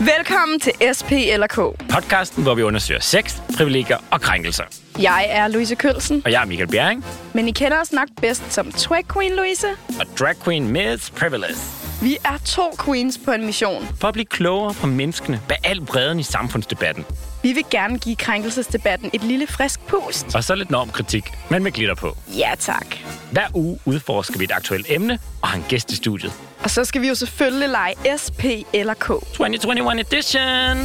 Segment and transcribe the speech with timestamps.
[0.00, 1.54] Velkommen til SP eller K.
[1.92, 4.64] Podcasten, hvor vi undersøger sex, privilegier og krænkelser.
[5.02, 8.52] Jeg er Louise Kølsen, Og jeg er Michael Bjerring, men I kender os nok bedst
[8.52, 9.66] som Twag Queen Louise.
[10.00, 11.54] og drag queen Miss Privilege.
[12.02, 13.88] Vi er to queens på en mission.
[14.00, 17.04] For at blive klogere på menneskene bag al bredden i samfundsdebatten.
[17.42, 20.34] Vi vil gerne give krænkelsesdebatten et lille frisk pust.
[20.34, 22.16] Og så lidt normkritik, men med glitter på.
[22.38, 22.86] Ja tak.
[23.32, 26.32] Hver uge udforsker vi et aktuelt emne og har en gæst i studiet.
[26.64, 28.42] Og så skal vi jo selvfølgelig lege SP
[28.80, 29.06] eller K.
[29.08, 30.76] 2021 edition!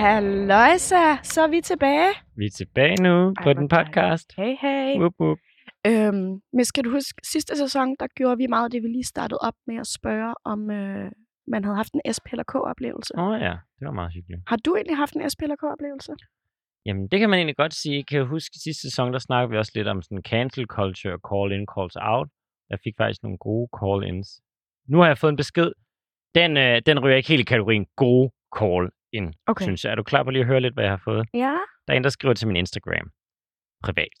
[0.00, 2.10] Halløjsa, så er vi tilbage.
[2.40, 4.26] Vi er tilbage nu Ej, på den podcast.
[4.40, 4.88] Hey, hey.
[5.00, 5.38] Whoop, whoop.
[5.86, 9.12] Øhm, men skal du huske, sidste sæson, der gjorde vi meget af det, vi lige
[9.14, 11.10] startede op med at spørge, om øh,
[11.52, 13.12] man havde haft en SP eller K-oplevelse.
[13.18, 14.42] Åh oh, ja, det var meget hyggeligt.
[14.46, 16.12] Har du egentlig haft en SP eller K-oplevelse?
[16.86, 18.04] Jamen, det kan man egentlig godt sige.
[18.08, 21.48] Kan jeg huske, sidste sæson, der snakkede vi også lidt om sådan cancel culture, call
[21.56, 22.28] in, calls out.
[22.70, 24.40] Jeg fik faktisk nogle gode call-ins.
[24.88, 25.72] Nu har jeg fået en besked.
[26.34, 29.64] Den, øh, den ryger ikke helt i kategorien gode call-in, Okay.
[29.64, 29.90] synes jeg.
[29.90, 31.28] Er du klar på lige at høre lidt, hvad jeg har fået?
[31.34, 31.56] Ja.
[31.86, 33.10] Der er en, der skriver til min Instagram.
[33.82, 34.18] Privat.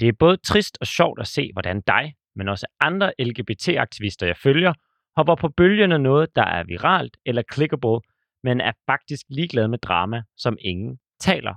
[0.00, 4.36] Det er både trist og sjovt at se, hvordan dig, men også andre LGBT-aktivister, jeg
[4.36, 4.72] følger,
[5.16, 8.00] hopper på bølgen af noget, der er viralt eller clickable,
[8.42, 11.54] men er faktisk ligeglad med drama, som ingen taler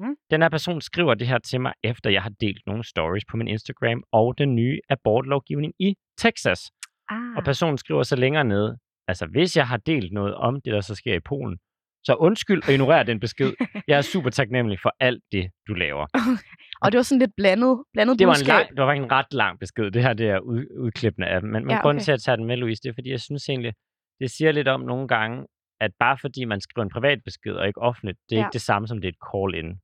[0.00, 0.06] om.
[0.06, 0.16] Mhm.
[0.30, 3.36] Den her person skriver det her til mig, efter jeg har delt nogle stories på
[3.36, 6.70] min Instagram og den nye abortlovgivning i Texas.
[7.08, 7.36] Ah.
[7.36, 10.80] Og personen skriver så længere nede, altså hvis jeg har delt noget om det, der
[10.80, 11.58] så sker i Polen,
[12.04, 13.52] så undskyld og ignorer den besked.
[13.88, 16.06] Jeg er super taknemmelig for alt det, du laver.
[16.82, 19.32] Og det var sådan lidt blandet, blandet Det var, en lang, det var en ret
[19.32, 19.90] lang besked.
[19.90, 21.42] Det her det er ud, udklippende af.
[21.42, 22.04] Men, men Ja, ja, grunden okay.
[22.04, 23.72] til, at jeg tager den med, Louise, det er, fordi jeg synes egentlig,
[24.20, 25.46] det siger lidt om nogle gange,
[25.80, 28.46] at bare fordi man skriver en privat besked og ikke offentligt, det er Ja.
[28.46, 29.78] ikke det samme som det er et call-in.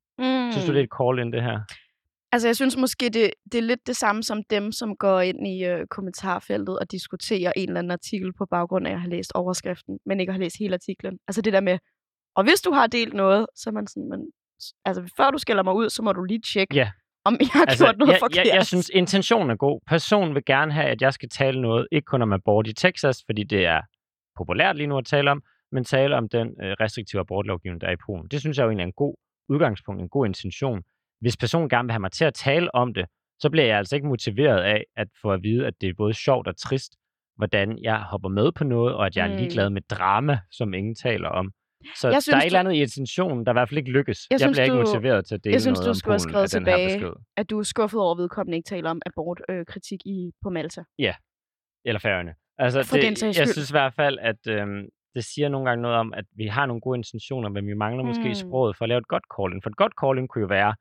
[0.48, 0.52] Mm.
[0.52, 1.58] Synes du, det er et call-in, det her?
[2.32, 5.46] Altså, jeg synes måske, det, det er lidt det samme som dem, som går ind
[5.46, 9.32] i øh, kommentarfeltet og diskuterer en eller anden artikel på baggrund af at have læst
[9.34, 11.18] overskriften, men ikke har læst hele artiklen.
[11.28, 11.78] Altså det der med,
[12.36, 14.26] og hvis du har delt noget, så er man sådan, man,
[14.84, 16.90] altså før du skælder mig ud, så må du lige tjekke, Ja.
[17.24, 18.46] om jeg har altså, gjort noget jeg, forkert.
[18.46, 19.80] jeg, jeg synes, intentionen er god.
[19.86, 23.22] Personen vil gerne have, at jeg skal tale noget, ikke kun om abort i Texas,
[23.26, 23.80] fordi det er
[24.36, 25.42] populært lige nu at tale om,
[25.72, 28.26] men tale om den øh, restriktive abortlovgivning, der er i Polen.
[28.30, 29.14] Det synes jeg jo egentlig er en god
[29.48, 30.82] udgangspunkt, en god intention.
[31.20, 33.06] Hvis personen gerne vil have mig til at tale om det,
[33.40, 36.14] så bliver jeg altså ikke motiveret af at få at vide, at det er både
[36.14, 36.96] sjovt og trist,
[37.36, 39.36] hvordan jeg hopper med på noget, og at jeg er Mm.
[39.36, 41.52] ligeglad med drama, som ingen taler om.
[41.96, 43.90] Så Jeg der er synes, et eller andet i intentionen, der i hvert fald ikke
[43.90, 44.26] lykkes.
[44.30, 46.18] Jeg Jeg, synes, bliver ikke motiveret til at dele jeg synes, noget du skulle have
[46.18, 47.12] skrevet tilbage.
[47.36, 50.50] at du er skuffet over, at vedkommende ikke taler om abortkritik øh, kritik i, på
[50.50, 50.82] Malta.
[51.84, 52.34] Eller færøerne.
[52.58, 54.88] Altså, For det, den jeg synes i hvert fald, at øhm,
[55.18, 58.02] det siger nogle gange noget om, at vi har nogle gode intentioner, men vi mangler
[58.02, 58.08] mm.
[58.08, 58.34] måske Mm.
[58.44, 59.62] sproget for at lave et godt call-in.
[59.62, 60.74] For et godt call-in kunne jo være,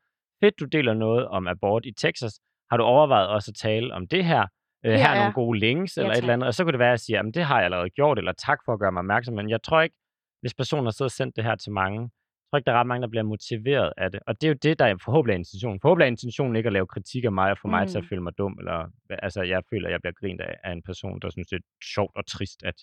[0.44, 2.34] fedt, du deler noget om abort i Texas.
[2.70, 4.44] Har du overvejet også at tale om det her?
[4.86, 6.24] Øh, Her her er nogle gode links, eller et tak.
[6.24, 6.48] eller andet.
[6.48, 8.32] Og så kunne det være, at jeg siger, at det har jeg allerede gjort, eller
[8.48, 9.34] tak for at gøre mig opmærksom.
[9.36, 9.96] Men jeg tror ikke,
[10.42, 12.80] hvis personen har siddet og sendt det her til mange, jeg tror ikke, der er
[12.80, 14.20] ret mange, der bliver motiveret af det.
[14.28, 15.80] Og det er jo det, der er forhåbentlig er intentionen.
[15.82, 18.08] Forhåbentlig er intentionen ikke at lave kritik af mig og få mig til at Mm.
[18.10, 18.56] føle mig dum.
[18.60, 21.56] Eller, altså, jeg føler, at jeg bliver grint af, af en person, der synes, det
[21.56, 21.66] er
[21.96, 22.76] sjovt og trist, at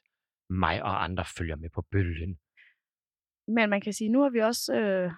[0.50, 2.38] mig og andre følger med på bølgen.
[3.48, 5.10] Men man kan sige, nu har vi også øh,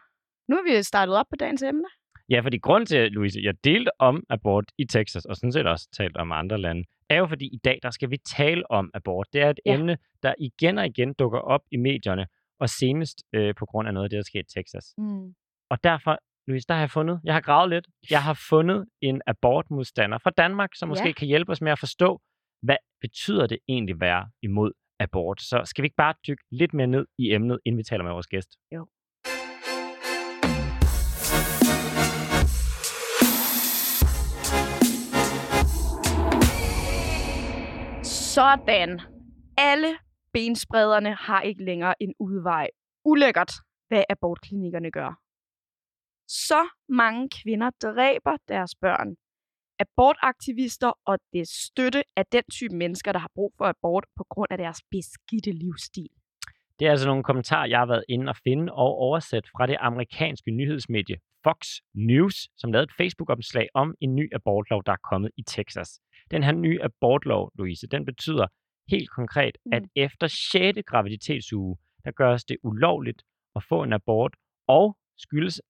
[0.49, 1.89] nu har vi startet op på dagens emne.
[2.29, 5.89] Ja, fordi grund til, Louise, jeg delte om abort i Texas, og sådan set også
[5.97, 9.27] talt om andre lande, er jo fordi i dag, der skal vi tale om abort.
[9.33, 9.75] Det er et Ja.
[9.75, 12.27] emne, der igen og igen dukker op i medierne,
[12.61, 14.95] og senest øh, på grund af noget af det, der sker i Texas.
[14.99, 15.35] Mm.
[15.71, 19.23] Og derfor, Louise, der har jeg fundet, jeg har gravet lidt, jeg har fundet en
[19.27, 21.13] abortmodstander fra Danmark, som måske Ja.
[21.13, 22.21] kan hjælpe os med at forstå,
[22.63, 25.41] hvad betyder det egentlig at være imod abort.
[25.41, 28.13] Så skal vi ikke bare dykke lidt mere ned i emnet, inden vi taler med
[28.13, 28.51] vores gæst?
[28.75, 28.87] Jo.
[38.35, 39.01] Sådan.
[39.59, 39.99] Alle
[40.33, 42.69] bensprederne har ikke længere en udvej.
[43.05, 43.53] Ulækkert,
[43.89, 45.21] hvad abortklinikkerne gør.
[46.29, 49.17] Så mange kvinder dræber deres børn.
[49.79, 54.49] Abortaktivister og det støtte af den type mennesker, der har brug for abort på grund
[54.51, 56.09] af deres beskidte livsstil.
[56.79, 59.77] Det er altså nogle kommentarer, jeg har været inde og finde og oversat fra det
[59.81, 65.31] amerikanske nyhedsmedie Fox News, som lavede et Facebook-opslag om en ny abortlov, der er kommet
[65.37, 66.01] i Texas.
[66.31, 68.47] Den her nye abortlov, Louise, den betyder
[68.91, 69.73] helt konkret, Mm.
[69.73, 70.79] at efter 6.
[70.87, 73.23] graviditetsuge, der gøres det ulovligt
[73.57, 74.35] at få en abort,
[74.69, 75.61] og skyldes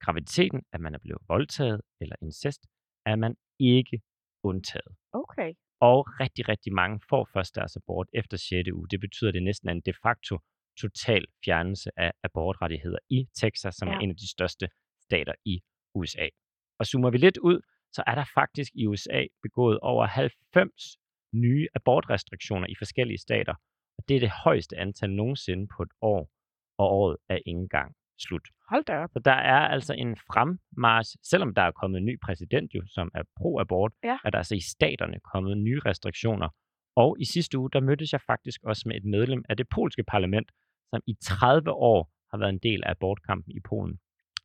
[0.00, 2.66] graviditeten, at man er blevet voldtaget eller incest,
[3.06, 4.00] er man ikke
[4.44, 4.92] undtaget.
[5.12, 5.52] Okay.
[5.80, 8.70] Og rigtig, rigtig mange får først deres abort efter 6.
[8.72, 8.88] uge.
[8.90, 10.38] Det betyder, at det næsten er en de facto
[10.80, 13.94] total fjernelse af abortrettigheder i Texas, som ja.
[13.94, 14.68] Er en af de største
[15.02, 15.60] stater i
[15.94, 16.28] USA.
[16.78, 17.60] Og zoomer vi lidt ud,
[17.92, 20.98] så er der faktisk i USA begået over 90
[21.34, 23.54] nye abortrestriktioner i forskellige stater.
[23.98, 26.30] Og det er det højeste antal nogensinde på et år,
[26.78, 28.48] og året er ikke engang slut.
[28.70, 29.10] Hold da op.
[29.12, 33.10] Så der er altså en fremmars, selvom der er kommet en ny præsident jo, som
[33.14, 34.18] er pro-abort, Ja.
[34.24, 36.48] er der altså i staterne kommet nye restriktioner.
[36.96, 40.02] Og i sidste uge, der mødtes jeg faktisk også med et medlem af det polske
[40.02, 40.50] parlament,
[40.90, 43.98] som i 30 år har været en del af abortkampen i Polen.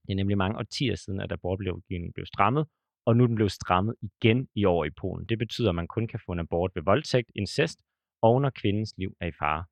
[0.06, 2.66] Det er nemlig mange årtier siden, at abortlovgivningen blev strammet,
[3.06, 5.26] og nu den blevet strammet igen i år i Polen.
[5.30, 7.80] Det betyder, at man kun kan få en abort ved voldtægt, incest,
[8.22, 9.64] og når kvindens liv er i fare.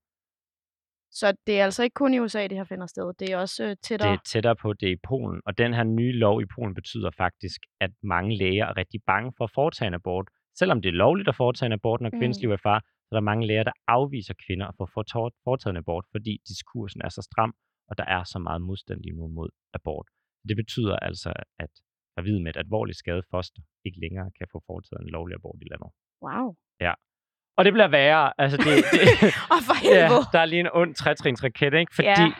[1.19, 3.13] Så det er altså ikke kun i USA, det her finder sted.
[3.19, 4.09] Det er også øh, tættere.
[4.11, 5.41] Det er tættere på, det i Polen.
[5.45, 9.33] Og den her nye lov i Polen betyder faktisk, at mange læger er rigtig bange
[9.37, 10.27] for at foretage en abort.
[10.59, 12.41] Selvom det er lovligt at foretage en abort, når kvindens Mm.
[12.41, 14.85] liv er i fare, så er der mange læger, der afviser kvinder at få
[15.45, 17.53] foretaget en abort, fordi diskursen er så stram,
[17.89, 20.07] og der er så meget modstand lige nu mod abort.
[20.49, 21.69] Det betyder altså, at
[22.15, 25.67] gravide med et alvorligt skadet foster ikke længere kan få foretaget en lovlig abort i
[25.71, 25.91] landet.
[26.25, 26.47] Wow.
[27.57, 28.33] Og det bliver værre.
[28.37, 29.01] Altså, det, det,
[29.53, 30.25] Og for ja, helvede.
[30.33, 31.95] der er lige en ond trætrinsraket, ikke?
[31.95, 32.33] Fordi Ja.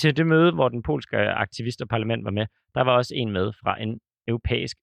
[0.00, 3.32] til det møde, hvor den polske aktivist og parlament var med, der var også en
[3.32, 4.76] med fra en europæisk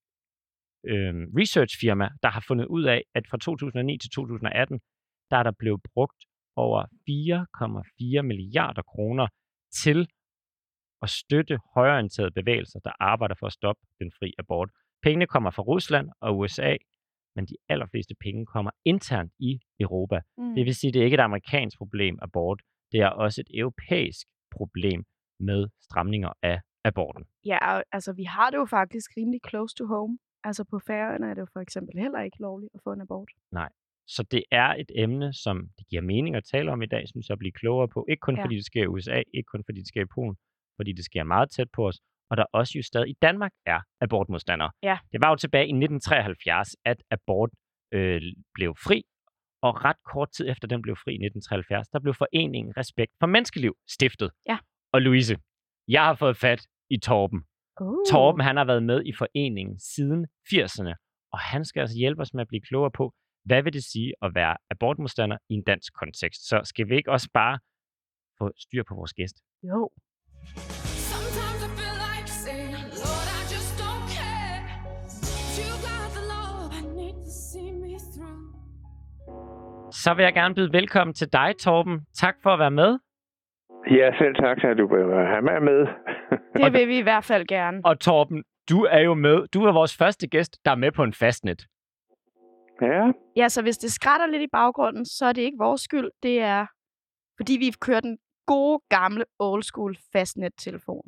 [0.86, 4.80] øh, researchfirma, der har fundet ud af, at fra 2009 til 2018,
[5.30, 6.20] der er der blevet brugt
[6.56, 6.80] over
[8.18, 9.26] 4,4 milliarder kroner
[9.82, 10.08] til
[11.02, 14.70] at støtte højorienterede bevægelser, der arbejder for at stoppe den fri abort.
[15.02, 16.76] Pengene kommer fra Rusland og USA,
[17.36, 20.20] men de allerfleste penge kommer internt i Europa.
[20.38, 20.54] Mm.
[20.54, 22.62] Det vil sige, at det er ikke et amerikansk problem, abort.
[22.92, 25.04] Det er også et europæisk problem
[25.40, 27.24] med stramninger af aborten.
[27.44, 30.18] Ja, altså vi har det jo faktisk rimelig close to home.
[30.44, 33.30] Altså på Færøerne er det jo for eksempel heller ikke lovligt at få en abort.
[34.06, 37.28] Så det er et emne, som det giver mening at tale om i dag, synes
[37.28, 38.06] jeg, at blive klogere på.
[38.08, 38.44] Ikke kun Ja.
[38.44, 40.36] fordi det sker i USA, ikke kun fordi det sker i Polen,
[40.76, 43.80] fordi det sker meget tæt på os, og der også jo stadig i Danmark er
[44.00, 44.70] abortmodstandere.
[44.82, 44.98] Ja.
[45.12, 47.50] Det var jo tilbage i 1973, at abort
[47.92, 48.22] øh,
[48.54, 49.02] blev fri,
[49.62, 53.26] og ret kort tid efter den blev fri i 1973, der blev foreningen Respekt for
[53.26, 54.30] Menneskeliv stiftet.
[54.48, 54.58] Ja.
[54.92, 55.36] Og Louise,
[55.88, 57.40] jeg har fået fat i Torben.
[57.80, 57.96] Uh.
[58.10, 60.94] Torben, han har været med i foreningen siden 80'erne,
[61.32, 63.14] og han skal altså hjælpe os med at blive klogere på,
[63.44, 66.48] hvad vil det sige at være abortmodstander i en dansk kontekst.
[66.48, 67.58] Så skal vi ikke også bare
[68.38, 69.36] få styr på vores gæst?
[69.62, 69.90] Jo.
[80.04, 82.06] Så vil jeg gerne byde velkommen til dig, Torben.
[82.14, 82.98] Tak for at være med.
[83.90, 85.80] Ja, selv tak, at du vil have mig med.
[86.56, 87.80] Det vil vi i hvert fald gerne.
[87.84, 89.46] Og Torben, du er jo med.
[89.54, 91.66] Du er vores første gæst, der er med på en fastnet.
[92.82, 96.10] ja, Ja, så hvis det skrætter lidt i baggrunden, så er det ikke vores skyld.
[96.22, 96.66] Det er,
[97.36, 101.02] fordi vi kører den gode, gamle, old school fastnet-telefon.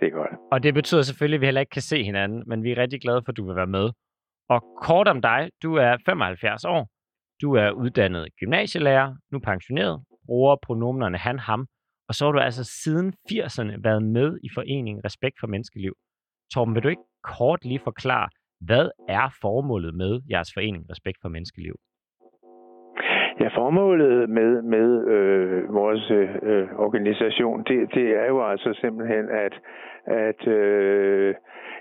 [0.00, 0.30] det er godt.
[0.52, 3.00] Og det betyder selvfølgelig, at vi heller ikke kan se hinanden, men vi er rigtig
[3.00, 3.90] glade for, at du vil være med.
[4.48, 5.50] Og kort om dig.
[5.62, 6.93] Du er 75 år.
[7.42, 11.66] Du er uddannet gymnasielærer, nu pensioneret, bruger pronomenerne han, ham.
[12.08, 15.94] Og så har du altså siden 80'erne været med i foreningen Respekt for Menneskeliv.
[16.54, 18.28] Torben, vil du ikke kort lige forklare,
[18.60, 21.74] hvad er formålet med jeres forening Respekt for Menneskeliv?
[23.40, 29.60] Ja, formålet med, med øh, vores øh, organisation, det, det er jo altså simpelthen, at,
[30.04, 31.34] at øh,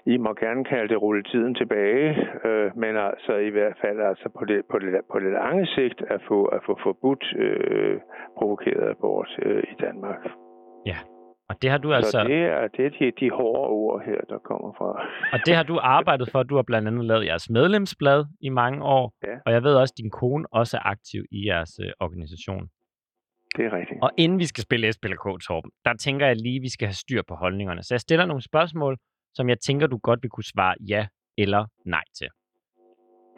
[0.06, 4.30] I må gerne kalde det rulle tiden tilbage, øh, men altså i hvert fald altså
[4.40, 8.00] på det, på det, på det lange sigt at få, at få forbudt øh,
[8.38, 10.30] provokeret abort øh, i Danmark.
[10.86, 10.98] Ja.
[11.50, 14.22] Og det har du Så altså, det er, det er de, de hårde ord her,
[14.30, 14.90] der kommer fra.
[15.34, 16.44] og det har du arbejdet for.
[16.44, 19.36] Du har blandt andet lavet jeres medlemsblad i mange år, Ja.
[19.46, 22.68] og jeg ved også, at din kone også er aktiv i jeres øh, organisation.
[23.58, 24.00] Det er rigtigt.
[24.02, 26.94] Og inden vi skal spille SPLK, Torben, der tænker jeg lige, at vi skal have
[26.94, 27.84] styr på holdningerne.
[27.84, 28.98] Så jeg stiller nogle spørgsmål,
[29.34, 31.08] som jeg tænker, du godt vil kunne svare ja
[31.38, 32.28] eller nej til.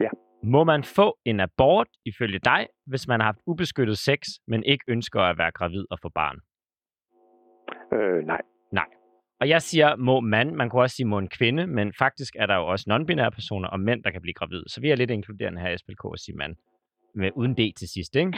[0.00, 0.08] Ja.
[0.44, 4.84] Må man få en abort ifølge dig, hvis man har haft ubeskyttet sex, men ikke
[4.88, 6.38] ønsker at være gravid og få barn?
[7.92, 8.40] Øh, nej.
[9.40, 12.46] Og jeg siger, må man, man kunne også sige, må en kvinde, men faktisk er
[12.46, 14.64] der jo også non-binære personer og mænd, der kan blive gravide.
[14.66, 16.56] Så vi er lidt inkluderende her i SPLK og sige mand.
[17.14, 18.32] Med, uden D til sidst, ikke?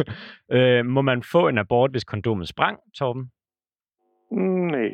[0.56, 3.30] øh, må man få en abort, hvis kondomet sprang, Torben?
[4.70, 4.90] Nej.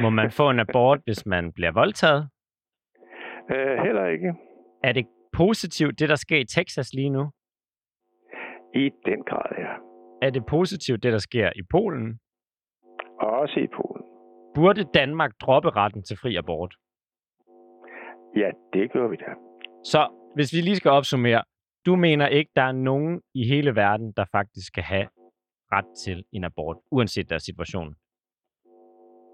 [0.00, 2.28] Må man få en abort, hvis man bliver voldtaget?
[3.50, 4.34] Øh, heller ikke.
[4.84, 7.30] Er det positivt, det der sker i Texas lige nu?
[8.74, 9.72] I den grad, ja.
[10.22, 12.18] Er det positivt, det der sker i Polen?
[13.24, 14.04] Også i Polen.
[14.54, 16.74] Burde Danmark droppe retten til fri abort?
[18.36, 19.30] Ja, det gør vi da.
[19.84, 21.42] Så hvis vi lige skal opsummere,
[21.86, 25.06] du mener ikke, der er nogen i hele verden, der faktisk skal have
[25.72, 27.94] ret til en abort, uanset deres situation?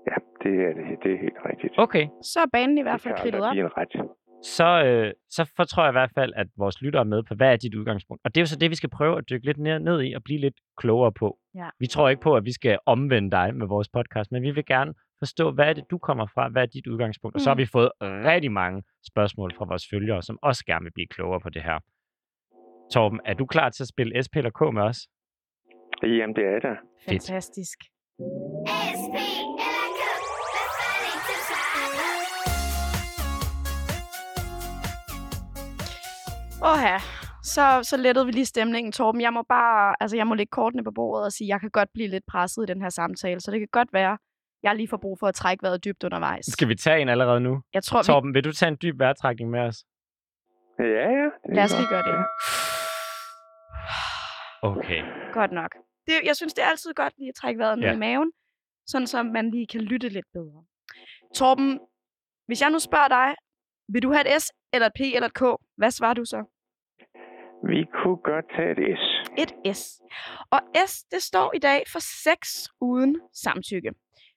[0.06, 1.74] Ja, det er, det, det er helt rigtigt.
[1.78, 3.52] Okay, Så er banen i hvert fald det kridtet op.
[3.52, 3.92] blive en ret.
[4.42, 7.52] Så, øh, så fortror jeg i hvert fald, at vores lyttere er med på, hvad
[7.52, 8.20] er dit udgangspunkt?
[8.24, 10.12] Og det er jo så det, vi skal prøve at dykke lidt ned, ned i
[10.12, 11.38] og blive lidt klogere på.
[11.54, 11.68] Ja.
[11.78, 14.64] Vi tror ikke på, at vi skal omvende dig med vores podcast, men vi vil
[14.66, 16.48] gerne forstå, hvad er det, du kommer fra?
[16.48, 17.34] Hvad er dit udgangspunkt?
[17.34, 17.58] Og så har Mm.
[17.58, 21.48] vi fået rigtig mange spørgsmål fra vores følgere, som også gerne vil blive klogere på
[21.50, 21.78] det her.
[22.92, 24.98] Torben, er du klar til at spille SP eller K med os?
[26.02, 26.76] Jamen, det er der.
[27.08, 27.78] Fantastisk.
[29.00, 29.14] SP
[36.64, 36.98] Åh ja,
[37.42, 39.20] så, så lettede vi lige stemningen, Torben.
[39.20, 41.70] Jeg må bare, altså jeg må lægge kortene på bordet og sige, at jeg kan
[41.70, 44.18] godt blive lidt presset i den her samtale, så det kan godt være,
[44.62, 46.44] jeg lige får brug for at trække vejret dybt undervejs.
[46.46, 47.62] Skal vi tage en allerede nu?
[47.74, 48.04] Jeg tror, vi...
[48.06, 49.84] Torben, vil du tage en dyb vejrtrækning med os?
[50.78, 51.24] Ja, ja.
[51.46, 51.90] det Lad os lige godt.
[51.90, 52.24] gøre det.
[54.62, 55.00] Okay.
[55.32, 55.70] Godt nok.
[56.06, 57.94] Det, jeg synes, det er altid godt lige at trække vejret ned Ja.
[57.94, 58.32] i maven,
[58.86, 60.64] sådan så man lige kan lytte lidt bedre.
[61.34, 61.80] Torben,
[62.46, 63.34] hvis jeg nu spørger dig,
[63.88, 65.42] vil du have et S, eller et P, eller et K?
[65.76, 66.44] Hvad svarer du så?
[67.62, 69.02] Vi kunne godt tage et S.
[69.42, 70.00] Et S.
[70.50, 72.40] Og S, det står i dag for sex
[72.80, 73.90] uden samtykke.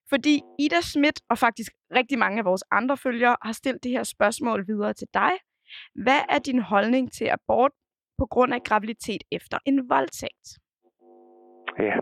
[0.09, 4.03] Fordi Ida Schmidt og faktisk rigtig mange af vores andre følgere har stillet det her
[4.03, 5.31] spørgsmål videre til dig.
[5.95, 7.71] Hvad er din holdning til abort
[8.17, 10.47] på grund af graviditet efter en voldtægt?
[11.79, 11.95] Ja.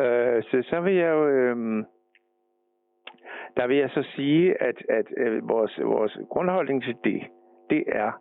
[0.00, 1.28] Øh, så, så vil jeg jo...
[1.28, 1.84] Øh,
[3.56, 7.22] der vil jeg så sige, at, at øh, vores, vores grundholdning til det,
[7.70, 8.12] det er,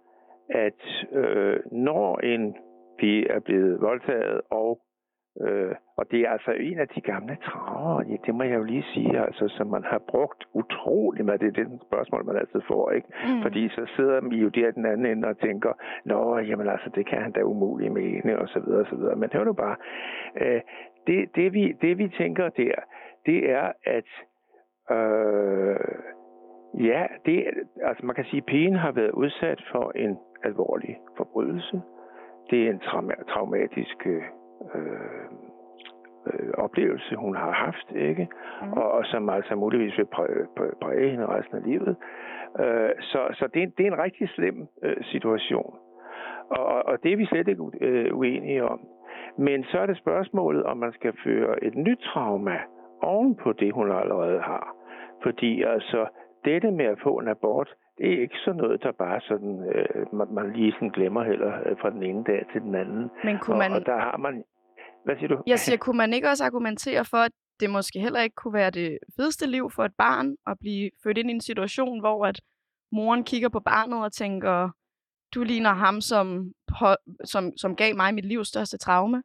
[0.50, 2.56] at øh, når en
[3.00, 4.80] pige er blevet voldtaget, og,
[5.42, 8.64] øh, og det er altså en af de gamle traver, ja, det må jeg jo
[8.64, 11.42] lige sige, altså, som man har brugt utrolig meget.
[11.42, 13.08] Det er det spørgsmål, man altid får, ikke?
[13.08, 13.42] Mm.
[13.42, 15.74] Fordi så sidder vi jo der den anden ende og tænker,
[16.06, 19.16] nå, jamen altså, det kan han da umuligt mene, og så videre, og så videre.
[19.16, 19.76] Men hør nu bare,
[20.42, 20.62] øh,
[21.08, 22.76] det, det, vi, det vi tænker der,
[23.26, 24.10] det er, at
[24.92, 26.15] øh,
[26.80, 27.46] ja, det,
[27.82, 31.82] altså man kan sige, at pigen har været udsat for en alvorlig forbrydelse.
[32.50, 34.24] Det er en trauma- traumatisk øh,
[36.34, 38.28] øh, oplevelse, hun har haft, ikke?
[38.62, 38.74] Mm.
[38.74, 40.46] Og, og som altså muligvis vil præge,
[40.82, 41.96] præge- hende resten af livet.
[42.60, 45.76] Øh, så så det, er, en- det er en rigtig slem øh, situation.
[46.50, 48.80] Og, og, og det er vi slet ikke øh, uenige om.
[49.38, 52.58] Men så er det spørgsmålet, om man skal føre et nyt trauma
[53.02, 54.76] oven på det, hun allerede har.
[55.24, 56.06] Fordi altså,
[56.46, 60.14] dette med at få en abort, det er ikke sådan noget, der bare sådan, øh,
[60.14, 63.10] man, man lige sådan glemmer heller øh, fra den ene dag til den anden.
[63.24, 64.44] Men kunne Og, man, og der har man...
[65.06, 65.44] Hvad siger du?
[65.48, 68.72] jeg siger, kunne man ikke også argumentere for, at det måske heller ikke kunne være
[68.72, 72.42] det fedeste liv for et barn at blive født ind i en situation, hvor at
[72.92, 74.70] moren kigger på barnet og tænker,
[75.36, 76.52] du ligner ham, som,
[77.24, 79.24] som, som gav mig mit livs største traume.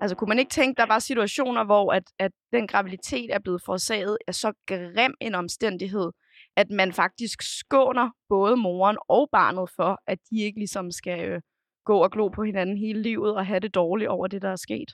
[0.00, 3.62] Altså kunne man ikke tænke, der var situationer, hvor at, at den graviditet er blevet
[3.66, 6.10] forårsaget af så grim en omstændighed,
[6.56, 11.40] at man faktisk skåner både moren og barnet for, at de ikke ligesom skal øh,
[11.84, 14.62] gå og glo på hinanden hele livet og have det dårligt over det, der er
[14.66, 14.90] sket.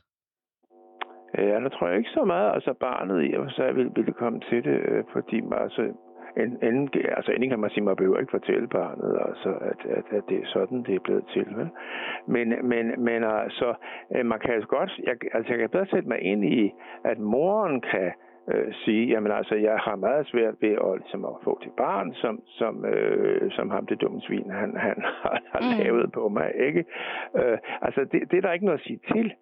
[1.38, 4.40] Ja, nu tror jeg ikke så meget, altså barnet i og så vil, ville, komme
[4.40, 5.83] til det, øh, fordi man, altså,
[6.37, 10.07] en, en, altså endelig kan man sige, man behøver ikke fortælle barnet, altså, at, at,
[10.16, 11.47] at det er sådan, det er blevet til.
[11.57, 11.69] Vel?
[12.26, 13.75] Men, men, men altså,
[14.14, 16.73] øh, man kan altså godt, jeg, altså jeg kan bedre sætte mig ind i,
[17.04, 18.12] at moren kan
[18.49, 22.12] øh, sige, jamen altså, jeg har meget svært ved at, ligesom, at få det barn,
[22.14, 25.84] som, som, øh, som ham det dumme svin, han, han har, har Mm.
[25.84, 26.84] lavet på mig, ikke?
[27.37, 29.32] Øh, altså, det, det er der ikke noget at sige til.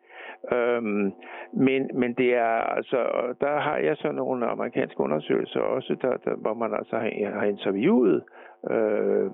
[0.53, 1.13] Øhm,
[1.53, 2.97] men, men det er altså,
[3.41, 7.47] der har jeg så nogle amerikanske undersøgelser også, der, der, hvor man altså har, har
[7.47, 8.23] interviewet
[8.71, 9.31] øh,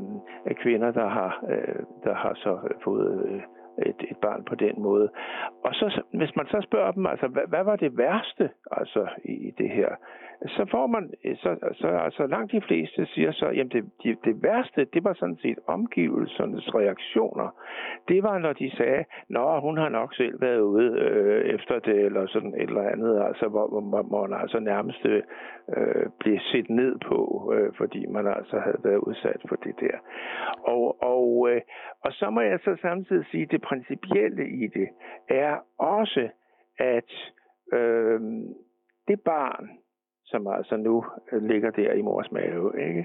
[0.46, 3.40] af kvinder, der har, øh, der har så fået øh,
[3.78, 5.09] et, et barn på den måde.
[5.64, 9.33] Og så, hvis man så spørger dem, altså, hvad, hvad var det værste altså, i,
[9.33, 9.88] i det her?
[10.45, 11.11] Så får man,
[11.43, 15.12] så, så altså, langt de fleste siger så, jamen det, det, det værste, det var
[15.12, 17.49] sådan set omgivelsernes reaktioner.
[18.09, 21.97] Det var, når de sagde, nå, hun har nok selv været ude øh, efter det,
[21.97, 25.23] eller sådan et eller andet, altså, hvor, hvor, hvor man altså nærmest øh,
[26.19, 29.97] blev set ned på, øh, fordi man altså havde været udsat for det der.
[30.62, 31.61] Og, og, øh,
[32.05, 34.88] og så må jeg så samtidig sige, det principielle i det
[35.28, 36.28] er også,
[36.78, 37.11] at
[37.73, 38.21] øh,
[39.09, 39.69] det barn,
[40.26, 43.04] som altså nu øh, ligger der i mors mave, ikke,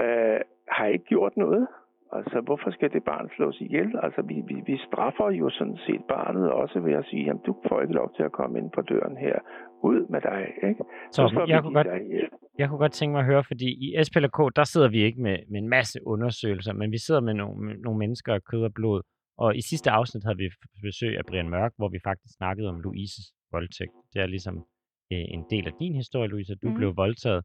[0.00, 1.66] øh, har ikke gjort noget.
[2.12, 3.90] Altså, hvorfor skal det barn slås ihjel?
[4.02, 7.56] Altså, vi, vi, vi straffer jo sådan set barnet også ved at sige, jamen, du
[7.68, 9.38] får ikke lov til at komme ind på døren her.
[9.82, 10.84] Ud med dig, ikke?
[11.12, 12.28] Så jeg kunne godt- ihjel.
[12.58, 15.36] Jeg kunne godt tænke mig at høre, fordi i SPLK, der sidder vi ikke med,
[15.50, 18.74] med en masse undersøgelser, men vi sidder med nogle, med nogle mennesker af kød og
[18.74, 19.02] blod.
[19.38, 20.48] Og i sidste afsnit havde vi
[20.82, 23.92] besøg af Brian Mørk, hvor vi faktisk snakkede om Louises voldtægt.
[24.12, 24.64] Det er ligesom
[25.12, 26.74] øh, en del af din historie, Louise, at du mm.
[26.74, 27.44] blev voldtaget.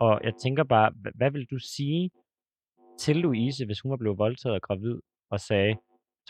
[0.00, 2.10] Og jeg tænker bare, hvad, hvad vil du sige
[2.98, 5.00] til Louise, hvis hun var blevet voldtaget og gravid,
[5.30, 5.76] og sagde,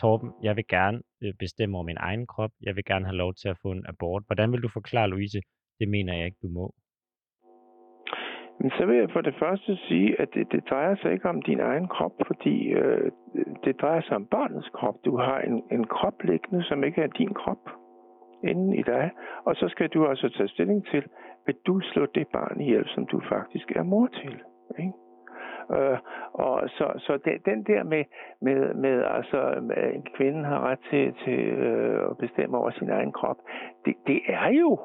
[0.01, 2.51] Torben, jeg vil gerne øh, bestemme over min egen krop.
[2.61, 4.23] Jeg vil gerne have lov til at få en abort.
[4.27, 5.41] Hvordan vil du forklare, Louise?
[5.79, 6.73] Det mener jeg ikke, du må.
[8.61, 11.41] Men så vil jeg for det første sige, at det, det drejer sig ikke om
[11.41, 13.11] din egen krop, fordi øh,
[13.63, 14.95] det drejer sig om barnets krop.
[15.05, 17.63] Du har en, en krop liggende, som ikke er din krop
[18.43, 19.11] inden i dig.
[19.45, 21.03] Og så skal du altså tage stilling til,
[21.45, 24.35] vil du slå det barn ihjel, som du faktisk er mor til.
[24.79, 24.93] Ikke?
[25.75, 25.97] Øh,
[26.33, 28.03] og så, så den, den der med,
[28.41, 29.39] med, med altså,
[29.75, 33.37] at en kvinde har ret til, til øh, at bestemme over sin egen krop,
[33.85, 34.79] det, det er jo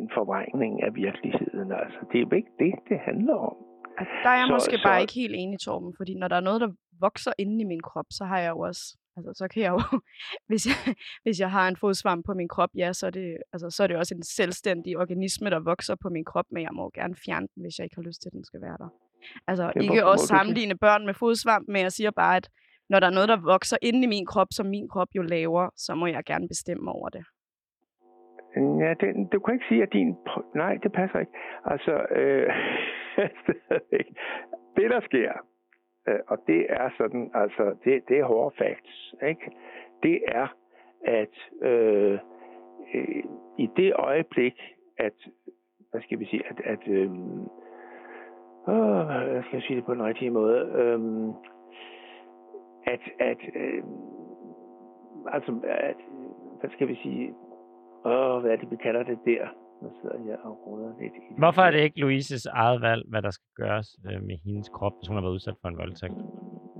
[0.00, 1.72] en forvrængning af virkeligheden.
[1.72, 1.98] Altså.
[2.12, 3.56] Det er jo ikke det, det handler om.
[3.98, 6.36] Og der er jeg Så- måske så- bare ikke helt enig, Torben, fordi når der
[6.36, 8.82] er noget, der vokser inde i min krop, så har jeg jo også,
[9.28, 10.00] altså så kan jeg jo,
[10.48, 13.70] hvis jeg, hvis jeg har en fodsvamp på min krop, ja, så er, det, altså,
[13.70, 16.90] så er det også en selvstændig organisme, der vokser på min krop, men jeg må
[16.94, 18.88] gerne fjerne den, hvis jeg ikke har lyst til, at den skal være der.
[19.46, 20.28] Altså Ja, ikke også det?
[20.28, 22.48] sammenligne børn med fodsvamp, men jeg siger bare, at
[22.88, 25.68] når der er noget, der vokser inde i min krop, som min krop jo laver,
[25.76, 27.24] så må jeg gerne bestemme over det.
[28.56, 30.16] Ja, den, du kan ikke sige, at din...
[30.54, 31.32] Nej, det passer ikke.
[31.64, 32.48] Altså, øh,
[34.76, 35.32] det der sker,
[36.08, 39.50] øh, og det er sådan, altså, det, det er hårde facts, ikke?
[40.02, 40.46] Det er,
[41.04, 42.18] at øh,
[42.94, 43.24] øh,
[43.58, 44.60] i det øjeblik,
[44.98, 45.12] at,
[45.90, 47.10] hvad skal vi sige, at, at øh,
[48.68, 51.00] åh, hvad skal jeg sige det på den rigtige måde, øh,
[52.86, 53.82] at, at øh,
[55.32, 55.96] altså, at,
[56.60, 57.34] hvad skal vi sige,
[58.04, 59.48] Åh, hvad er det, vi kalder det der?
[59.82, 61.38] Nu sidder jeg og roder lidt i det.
[61.38, 64.92] Hvorfor er det ikke Louises eget valg, hvad der skal gøres øh, med hendes krop,
[64.98, 66.18] hvis hun har været udsat for en voldtægt?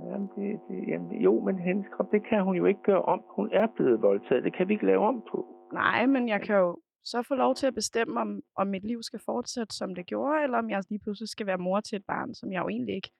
[0.09, 3.19] Jamen, det, det, jamen, jo, men hendes krop, det kan hun jo ikke gøre om.
[3.37, 4.43] Hun er blevet voldtaget.
[4.43, 5.39] Det kan vi ikke lave om på.
[5.73, 8.99] Nej, men jeg kan jo så få lov til at bestemme, om, om mit liv
[9.03, 12.05] skal fortsætte, som det gjorde, eller om jeg lige pludselig skal være mor til et
[12.07, 13.11] barn, som jeg jo egentlig ikke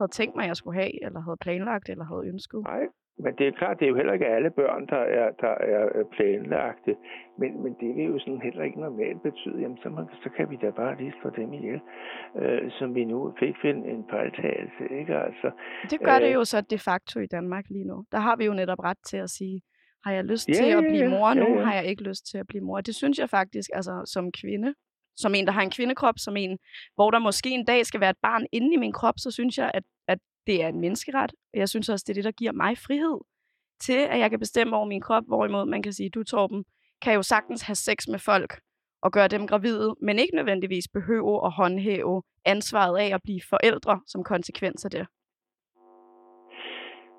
[0.00, 2.62] havde tænkt mig, jeg skulle have, eller havde planlagt, eller havde ønsket.
[2.62, 2.84] Nej,
[3.24, 6.04] men det er klart, det er jo heller ikke alle børn, der er, der er
[6.16, 6.96] planlagte.
[7.38, 10.50] Men, men det vil jo sådan heller ikke normalt betyde, jamen så, må, så kan
[10.50, 11.80] vi da bare lige slå dem ihjel,
[12.40, 15.14] øh, som vi nu fik finde en fejltagelse, ikke?
[15.16, 15.50] Altså,
[15.90, 16.34] Det gør det Øh.
[16.34, 18.04] jo så de facto i Danmark lige nu.
[18.12, 19.60] Der har vi jo netop ret til at sige,
[20.04, 21.48] har jeg lyst Ja, til at blive mor nu?
[21.48, 21.64] ja, ja.
[21.64, 22.80] Har jeg ikke lyst til at blive mor?
[22.80, 24.74] Det synes jeg faktisk, altså som kvinde,
[25.16, 26.58] som en, der har en kvindekrop, som en,
[26.94, 29.58] hvor der måske en dag skal være et barn inde i min krop, så synes
[29.58, 30.18] jeg, at, at
[30.50, 31.32] det er en menneskeret.
[31.52, 33.18] og Jeg synes også, det er det, der giver mig frihed
[33.80, 36.64] til, at jeg kan bestemme over min krop, hvorimod man kan sige, du Torben,
[37.02, 38.60] kan jo sagtens have sex med folk
[39.02, 44.00] og gøre dem gravide, men ikke nødvendigvis behøve at håndhæve ansvaret af at blive forældre
[44.06, 45.06] som konsekvens af det.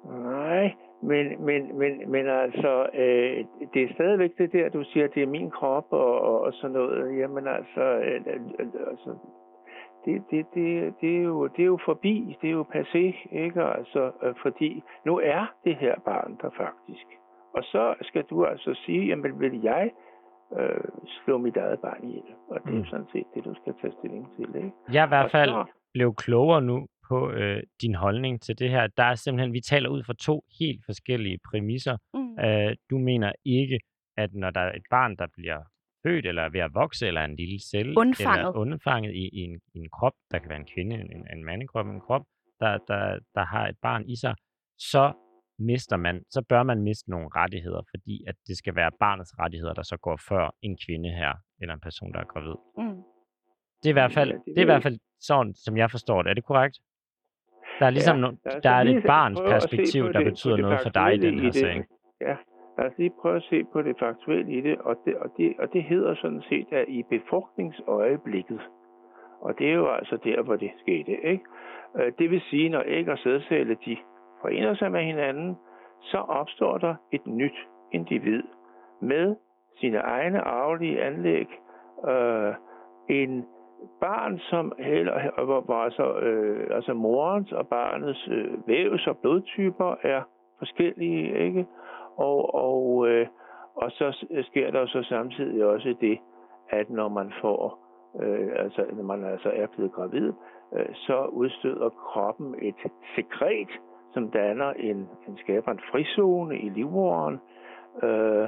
[0.06, 5.24] Nej, men, men, men, men altså, øh, det er stadigvæk det der, du siger, det
[5.24, 7.20] er min krop og, og, og sådan noget.
[7.20, 9.12] Jamen altså, øh, øh, øh altså
[10.06, 13.04] det, det, det, det, er jo, det er jo forbi, det er jo passé,
[13.44, 13.62] ikke?
[13.64, 14.12] Altså,
[14.42, 17.06] fordi nu er det her barn der faktisk.
[17.54, 19.92] Og så skal du altså sige, jamen vil jeg
[20.60, 20.84] øh,
[21.26, 22.24] slå mit eget barn ihjel?
[22.50, 22.78] Og det er Mm.
[22.80, 24.72] jo sådan set det, du skal tage stilling til, ikke?
[24.94, 28.70] Jeg er i hvert fald så- blevet klogere nu på øh, din holdning til det
[28.70, 28.88] her.
[28.98, 31.98] Der er simpelthen, vi taler ud fra to helt forskellige præmisser.
[32.14, 32.40] Mm.
[32.46, 33.80] Øh, du mener ikke,
[34.18, 35.60] at når der er et barn, der bliver
[36.04, 38.40] født, eller er ved at vokse, eller en lille celle, Undfanget.
[38.40, 41.44] eller undfanget i, i, en, i en krop, der kan være en kvinde, en, en
[41.44, 42.26] mandekrop, en krop,
[42.60, 44.36] der, der, der har et barn i sig,
[44.78, 45.14] så
[45.60, 49.74] mister man, så bør man miste nogle rettigheder, fordi at det skal være barnets rettigheder,
[49.74, 52.56] der så går før en kvinde her, eller en person, der er gravid.
[52.78, 53.04] Mm.
[53.84, 56.30] Det er i hvert fald, det er i hvert fald sådan, som jeg forstår det.
[56.30, 56.78] Er det korrekt?
[57.80, 60.66] Der er ligesom, Ja, no, lad os der er et barns perspektiv, der betyder det
[60.66, 61.84] noget for dig i den her sag.
[62.22, 62.36] Ja,
[62.78, 65.56] lad os lige prøve at se på det faktuelle i det, og det, og det,
[65.60, 68.62] og det hedder sådan set, at i befrugtningsøjeblikket,
[69.42, 71.44] og det er jo altså der, hvor det skete, ikke?
[72.00, 73.98] Øh, det vil sige, når æg og sædceller, de
[74.42, 75.58] forener sig med hinanden,
[76.02, 78.44] så opstår der et nyt individ
[79.02, 79.36] med
[79.80, 81.48] sine egne arvelige anlæg,
[82.10, 82.54] øh,
[83.10, 83.46] en
[84.02, 89.96] barn, som heller, hvor, hvor altså, øh, altså morens og barnets øh, vævs- og blodtyper
[90.02, 90.22] er
[90.58, 91.66] forskellige, ikke?
[92.22, 93.28] Og, og, øh,
[93.76, 96.20] og så sker der så samtidig også det,
[96.70, 97.80] at når man får,
[98.22, 100.34] øh, altså når man altså er blevet gravid,
[100.74, 102.76] øh, så udstøder kroppen et
[103.16, 103.70] sekret,
[104.14, 107.40] som danner en, en skaber en frizone i livmoderen,
[108.04, 108.48] øh,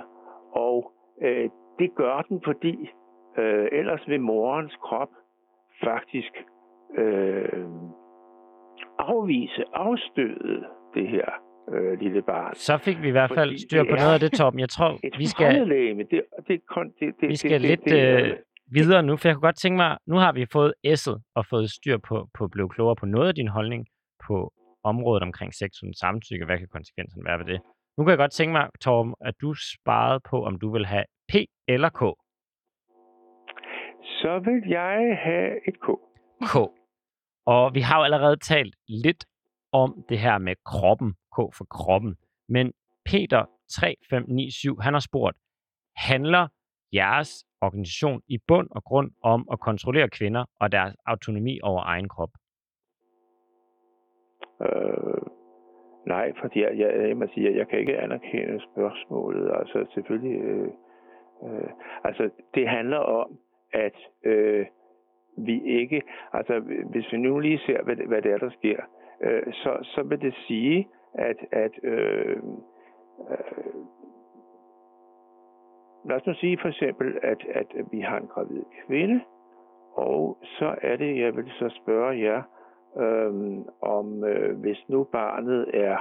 [0.52, 2.90] og øh, det gør den, fordi
[3.38, 5.10] øh, ellers vil morens krop
[5.84, 6.46] faktisk
[6.98, 7.66] øh,
[9.00, 12.56] afvise, afstøde det her øh, lille barn.
[12.56, 14.60] Så fik vi i hvert fald Fordi styr på noget af det, Torben.
[14.60, 18.38] Jeg tror, vi skal, det, det, det, det, vi skal det, lidt det, det, øh,
[18.72, 21.72] videre nu, for jeg kunne godt tænke mig, nu har vi fået S'et og fået
[21.72, 23.88] styr på, på at blive klogere på noget af din holdning
[24.28, 26.46] på området omkring sex uden samtykke.
[26.46, 27.60] Hvad kan konsekvenserne være ved det?
[27.98, 31.06] Nu kan jeg godt tænke mig, Torben, at du sparede på, om du vil have
[31.32, 31.34] P
[31.68, 32.02] eller K.
[34.04, 35.88] Så vil jeg have et K.
[36.52, 36.56] K.
[37.46, 39.26] Og vi har jo allerede talt lidt
[39.74, 42.16] om det her med kroppen, K for kroppen.
[42.50, 42.74] Men
[43.06, 45.38] Peter 3597, han har spurgt,
[45.96, 46.48] handler
[46.94, 52.10] jeres organisation i bund og grund om at kontrollere kvinder og deres autonomi over egen
[52.10, 52.30] krop?
[54.62, 55.22] Øh,
[56.06, 59.52] nej, fordi jeg, jeg, jeg må sige, at jeg kan ikke anerkende spørgsmålet.
[59.60, 60.70] Altså selvfølgelig, øh,
[61.44, 61.70] øh,
[62.04, 63.40] altså det handler om,
[63.74, 64.66] at øh,
[65.38, 66.02] vi ikke,
[66.34, 66.60] altså
[66.92, 69.78] hvis vi nu lige ser, hvad, det- hvad det er, der sker, øh, øh, så,
[69.84, 72.38] så vil det sige, at, at øh,
[73.30, 73.74] øh,
[76.06, 79.22] lad os nu sige for eksempel, at, at vi har en gravid kvinde,
[79.94, 82.42] og så er det, jeg vil så spørge jer,
[82.98, 85.98] øh, om øh, hvis nu barnet er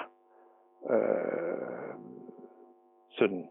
[0.90, 1.94] øh,
[3.10, 3.48] sådan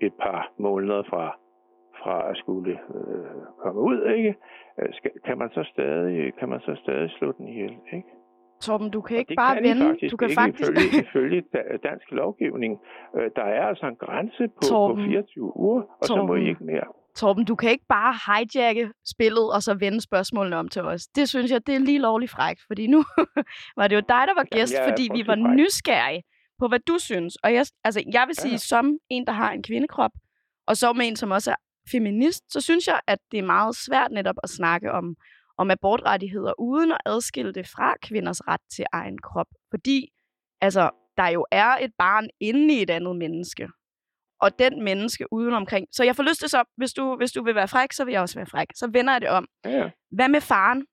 [0.00, 1.38] et par måneder fra,
[2.02, 4.34] fra at skulle øh, komme ud, ikke?
[4.78, 8.08] Øh, skal, kan man så stadig kan man så stadig slå den ihjel, ikke?
[8.62, 9.86] Torben, du kan ikke bare kan vende.
[9.88, 10.70] faktisk Du kan ikke faktisk...
[10.70, 12.78] ifølge, ifølge da- dansk lovgivning.
[13.16, 15.04] Øh, Der er altså en grænse på, på Torben.
[15.04, 16.42] 24 uger, og så må Torben.
[16.46, 16.84] I ikke mere.
[17.16, 21.06] Torben, du kan ikke bare hijacke spillet og så vende spørgsmålene om til os.
[21.06, 23.04] Det synes jeg, det er lige lovligt frækt, fordi nu
[23.78, 25.56] var det jo dig, der var Jamen, gæst, er fordi vi var fræk.
[25.56, 26.22] nysgerrige
[26.58, 27.36] på, hvad du synes.
[27.36, 28.56] Og jeg, altså, jeg vil sige, Ja.
[28.58, 30.10] som en, der har en kvindekrop,
[30.66, 31.54] og som en, som også er
[31.92, 35.16] feminist, så synes jeg, at det er meget svært netop at snakke om,
[35.60, 39.46] om abortrettigheder, uden at adskille det fra kvinders ret til egen krop.
[39.70, 40.08] Fordi
[40.60, 43.68] altså, der jo er et barn inde i et andet menneske
[44.40, 45.86] og den menneske uden omkring.
[45.92, 48.12] Så jeg får lyst til så, hvis du, hvis du vil være fræk, så vil
[48.12, 48.66] jeg også være fræk.
[48.74, 49.46] Så vender jeg det om.
[49.64, 49.90] Ja.
[50.10, 50.86] Hvad med faren?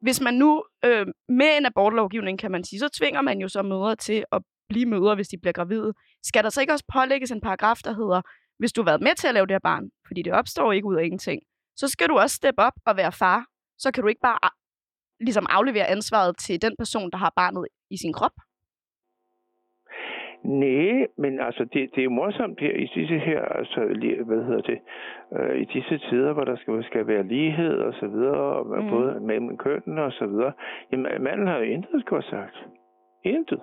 [0.00, 3.62] Hvis man nu øh, med en abortlovgivning, kan man sige, så tvinger man jo så
[3.62, 5.92] mødre til at blive mødre, hvis de bliver gravide.
[6.22, 8.22] Skal der så ikke også pålægges en paragraf, der hedder,
[8.58, 10.86] hvis du har været med til at lave det her barn, fordi det opstår ikke
[10.86, 11.42] ud af ingenting,
[11.76, 13.46] så skal du også steppe op og være far.
[13.82, 14.50] Så kan du ikke bare
[15.20, 18.36] ligesom aflevere ansvaret til den person, der har barnet i sin krop.
[20.44, 23.80] Nej, men altså, det, det er morsomt her i disse her, altså,
[24.26, 24.78] hvad hedder det,
[25.36, 28.90] øh, i disse tider, hvor der skal, skal være lighed og så videre, og Mm.
[28.90, 30.52] både mellem kønnene og så videre.
[30.92, 32.56] Jamen, manden har jo intet skulle sagt.
[33.24, 33.60] Intet.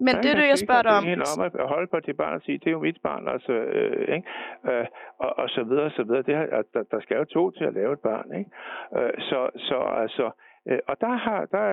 [0.00, 1.02] Men det er det, jeg spørger dig om.
[1.02, 3.28] bede hende om at holde på det barn og sige, det er jo mit barn,
[3.28, 4.28] altså, øh, ikke?
[4.70, 4.86] Øh,
[5.18, 6.22] og, og så videre, og så videre.
[6.22, 8.50] Det at der, der skal jo to til at lave et barn, ikke?
[8.96, 10.26] Øh, så, så altså,
[10.68, 11.64] øh, og der har der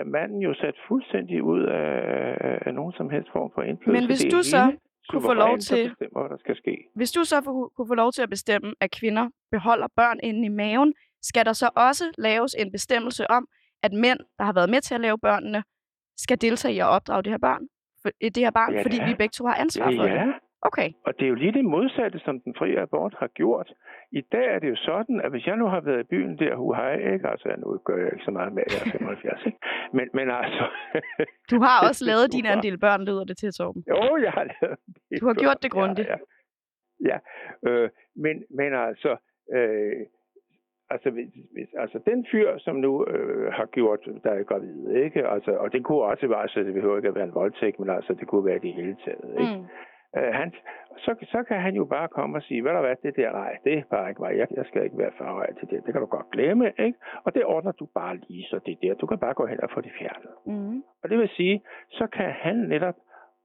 [0.00, 4.00] er manden jo sat fuldstændig ud af, af, nogen som helst form for indflydelse.
[4.00, 4.78] Men hvis Det er du så hende
[5.10, 6.74] kunne få lov til- bestemmer, hvad der skal ske.
[6.94, 7.36] Hvis du så
[7.76, 11.52] kunne få lov til at bestemme, at kvinder beholder børn inde i maven, skal der
[11.52, 13.46] så også laves en bestemmelse om,
[13.82, 15.62] at mænd, der har været med til at lave børnene,
[16.16, 17.68] skal deltage i at opdrage det her barn?
[18.02, 20.34] For, det her barn, Ja, fordi vi begge to har ansvar for ja, det.
[20.68, 20.88] Okay.
[21.06, 23.72] og det er jo lige det modsatte, som den frie abort har gjort.
[24.12, 26.54] I dag er det jo sådan, at hvis jeg nu har været i byen der,
[26.56, 27.28] huhej, ikke?
[27.28, 29.58] Altså, nu gør jeg ikke så meget med, jeg er 75, ikke?
[29.92, 30.64] Men, men altså...
[31.50, 33.84] Du har også lavet din andel børn, lyder det til, Torben.
[33.88, 34.78] Jo, jeg har lavet
[35.10, 35.20] det.
[35.20, 36.08] Du har gjort det grundigt.
[36.08, 36.16] Ja,
[37.10, 37.18] ja.
[37.64, 37.70] ja.
[37.70, 39.16] Øh, men, men altså,
[39.56, 39.96] øh,
[40.94, 45.28] altså, hvis, hvis, altså, den fyr, som nu øh, har gjort, der er gravid, ikke?
[45.28, 47.90] Altså, og det kunne også være, altså, det behøver ikke at være en voldtægt, men
[47.90, 49.56] altså, det kunne være det hele taget, ikke?
[49.56, 49.66] Mm.
[50.16, 50.54] Øh, han,
[50.96, 53.56] så, så kan han jo bare komme og sige, hvad der hvad, det der, nej,
[53.64, 56.00] det er bare ikke mig, jeg, jeg skal ikke være farvej til det, det kan
[56.00, 56.98] du godt glemme, ikke?
[57.24, 59.70] Og det ordner du bare lige, så det der, du kan bare gå hen og
[59.74, 60.34] få det fjernet.
[60.46, 60.82] Mm.
[61.02, 62.94] Og det vil sige, så kan han netop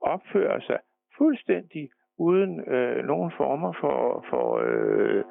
[0.01, 0.79] opføre sig
[1.17, 5.23] fuldstændig uden øh, nogen former for, for øh,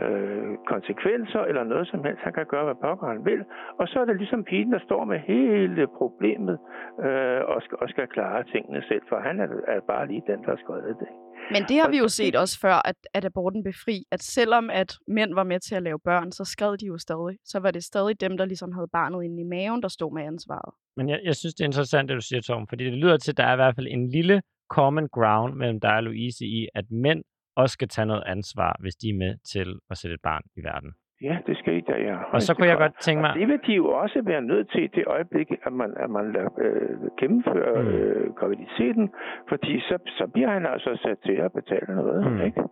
[0.00, 2.22] øh, konsekvenser eller noget som helst.
[2.26, 3.40] Han kan gøre, hvad pokker han vil.
[3.80, 6.58] Og så er det ligesom pigen, der står med hele problemet
[7.06, 10.38] øh, og, skal, og skal klare tingene selv, for han er, er bare lige den,
[10.44, 11.08] der har skrevet det.
[11.54, 13.96] Men det har vi jo set også før, at, at aborten blev fri.
[14.10, 17.36] At selvom at mænd var med til at lave børn, så skrev de jo stadig.
[17.44, 20.22] Så var det stadig dem, der ligesom havde barnet inde i maven, der stod med
[20.22, 20.74] ansvaret.
[20.96, 23.32] Men jeg, jeg synes, det er interessant, det du siger, Tom, fordi det lyder til,
[23.32, 26.68] at der er i hvert fald en lille common ground mellem dig og Louise i,
[26.74, 27.22] at mænd
[27.56, 30.60] også skal tage noget ansvar, hvis de er med til at sætte et barn i
[30.64, 30.92] verden.
[31.22, 32.16] Ja, det skal I da, ja.
[32.34, 33.30] Og så kunne jeg godt tænke mig...
[33.30, 36.10] Og det vil de jo også være nødt til i det øjeblik, at man, at
[36.10, 37.88] man lader, øh, gennemfører Mm.
[37.88, 39.06] øh, graviditeten,
[39.48, 42.40] fordi så, så bliver han altså sat til at betale noget, Mm.
[42.48, 42.62] ikke?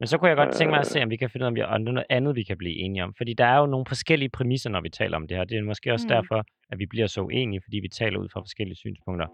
[0.00, 0.92] Men så kunne jeg godt tænke mig at Øh.
[0.94, 2.42] se, om vi kan finde ud af, om, vi, om der er noget andet, vi
[2.42, 3.14] kan blive enige om.
[3.16, 5.44] Fordi der er jo nogle forskellige præmisser, når vi taler om det her.
[5.44, 6.14] Det er måske også Mm.
[6.16, 6.38] derfor,
[6.72, 9.26] at vi bliver så uenige, fordi vi taler ud fra forskellige synspunkter.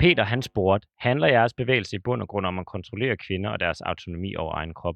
[0.00, 3.60] Peter, han spurgte, handler jeres bevægelse i bund og grund om at kontrollere kvinder og
[3.60, 4.94] deres autonomi over egen krop?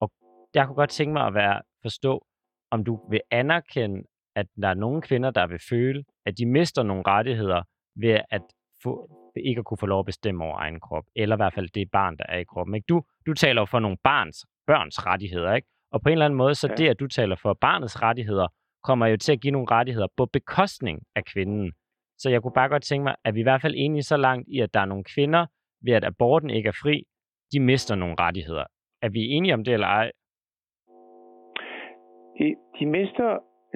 [0.00, 0.12] Og
[0.54, 2.26] jeg kunne godt tænke mig at være, forstå,
[2.70, 4.02] om du vil anerkende,
[4.36, 7.62] at der er nogle kvinder, der vil føle, at de mister nogle rettigheder
[7.96, 8.42] ved at
[8.82, 11.54] få, ved ikke at kunne få lov at bestemme over egen krop, eller i hvert
[11.54, 12.74] fald det barn, der er i kroppen.
[12.74, 12.86] Ikke?
[12.88, 15.68] Du, du taler jo for nogle barns, børns rettigheder, ikke?
[15.92, 18.48] Og på en eller anden måde, så det, at du taler for barnets rettigheder,
[18.84, 21.72] kommer jo til at give nogle rettigheder på bekostning af kvinden.
[22.24, 24.48] Så jeg kunne bare godt tænke mig, at vi i hvert fald enige så langt
[24.48, 25.46] i, at der er nogle kvinder,
[25.86, 26.96] ved at aborten ikke er fri,
[27.52, 28.64] de mister nogle rettigheder.
[29.02, 30.10] Er vi enige om det eller ej?
[32.38, 32.46] De,
[32.78, 33.28] de mister,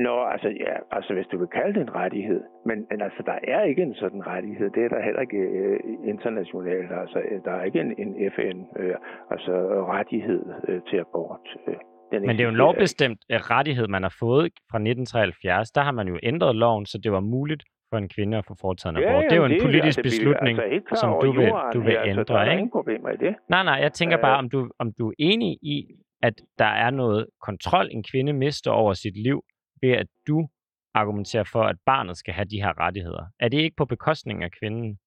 [0.07, 3.39] Nå, altså, ja, altså hvis du vil kalde det en rettighed, men, men altså, der
[3.55, 4.71] er ikke en sådan rettighed.
[4.71, 5.81] Det er der heller ikke øh,
[6.13, 6.91] internationalt.
[7.03, 8.97] Altså, øh, der er ikke en, en FN, øh,
[9.31, 9.53] altså
[9.97, 11.47] rettighed øh, til abort.
[11.69, 11.75] Øh,
[12.11, 15.71] den Men det er jo en lovbestemt øh, rettighed, man har fået fra 1973.
[15.71, 18.55] Der har man jo ændret loven, så det var muligt for en kvinde at få
[18.61, 19.25] foretaget en abort.
[19.25, 22.03] det er jo en politisk vi er beslutning, altså som du vil, du vil her,
[22.05, 22.59] så ændre, der er der ikke?
[22.61, 23.35] ingen problemer i det.
[23.49, 24.23] Nej, nej, jeg tænker Øh.
[24.23, 25.77] bare, om du, om du er enig i,
[26.23, 29.43] at der er noget kontrol, en kvinde mister over sit liv,
[29.83, 30.49] ved at du
[30.95, 33.25] argumenterer for, at barnet skal have de her rettigheder.
[33.41, 34.99] Er det ikke på bekostning af kvinden?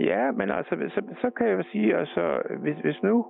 [0.00, 3.26] Ja, men altså, så, så kan jeg jo sige, altså, hvis, hvis nu,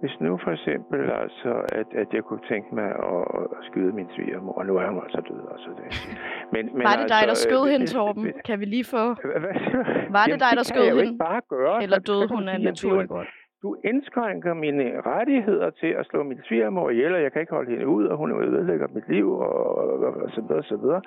[0.00, 3.22] hvis nu for eksempel, altså, at, at jeg kunne tænke mig at,
[3.56, 5.86] at skyde min svigermor, og nu er hun altså død, altså det.
[6.54, 8.22] Men, men Var det dig, der altså, skød øh, hende, Torben?
[8.48, 9.04] Kan vi lige få...
[9.42, 9.56] Hvad-?
[10.16, 11.02] Var det Jamen, dig, der skød hende?
[11.06, 11.76] ikke bare gøre.
[11.84, 13.26] Eller døde hun du af sige, at det er jo naturlig en- grund?
[13.62, 17.70] Du indskrænker mine rettigheder til at slå min svigermor ihjel, og jeg kan ikke holde
[17.70, 19.86] hende ud, og hun ødelægger mit liv, og, og,
[20.24, 21.02] og så videre, så videre.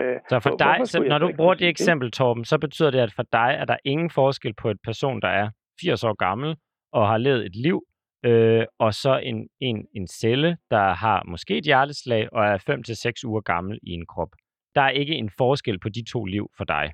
[0.00, 3.12] Øh, Så for dig, så når du bruger det eksempel, Torben, så betyder det, at
[3.16, 5.48] for dig er der ingen forskel på et person, der er
[5.80, 6.56] 80 år gammel
[6.92, 7.82] og har levet et liv,
[8.24, 12.82] øh, og så en, en, en celle, der har måske et hjerteslag og er 5
[12.82, 14.28] til seks uger gammel i en krop.
[14.74, 16.92] Der er ikke en forskel på de to liv for dig.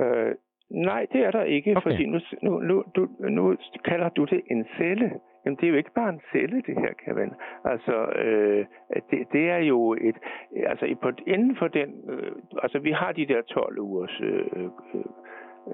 [0.00, 0.34] Øh,
[0.70, 1.90] nej, det er der ikke, Okay.
[1.90, 5.12] fordi nu, nu, nu, du, nu kalder du det en celle.
[5.44, 7.32] Jamen, det er jo ikke bare en celle, det her, Kevin.
[7.64, 8.66] Altså, øh,
[9.10, 10.16] det, det er jo et...
[10.66, 11.88] Altså, på, inden for den...
[12.08, 14.20] Øh, altså, vi har de der 12 ugers...
[14.20, 14.70] Øh, øh,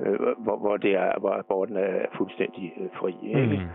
[0.01, 3.15] øh, hvor, hvor, det er, hvor aborten er fuldstændig øh, fri.
[3.23, 3.57] Ikke?
[3.57, 3.69] Mm.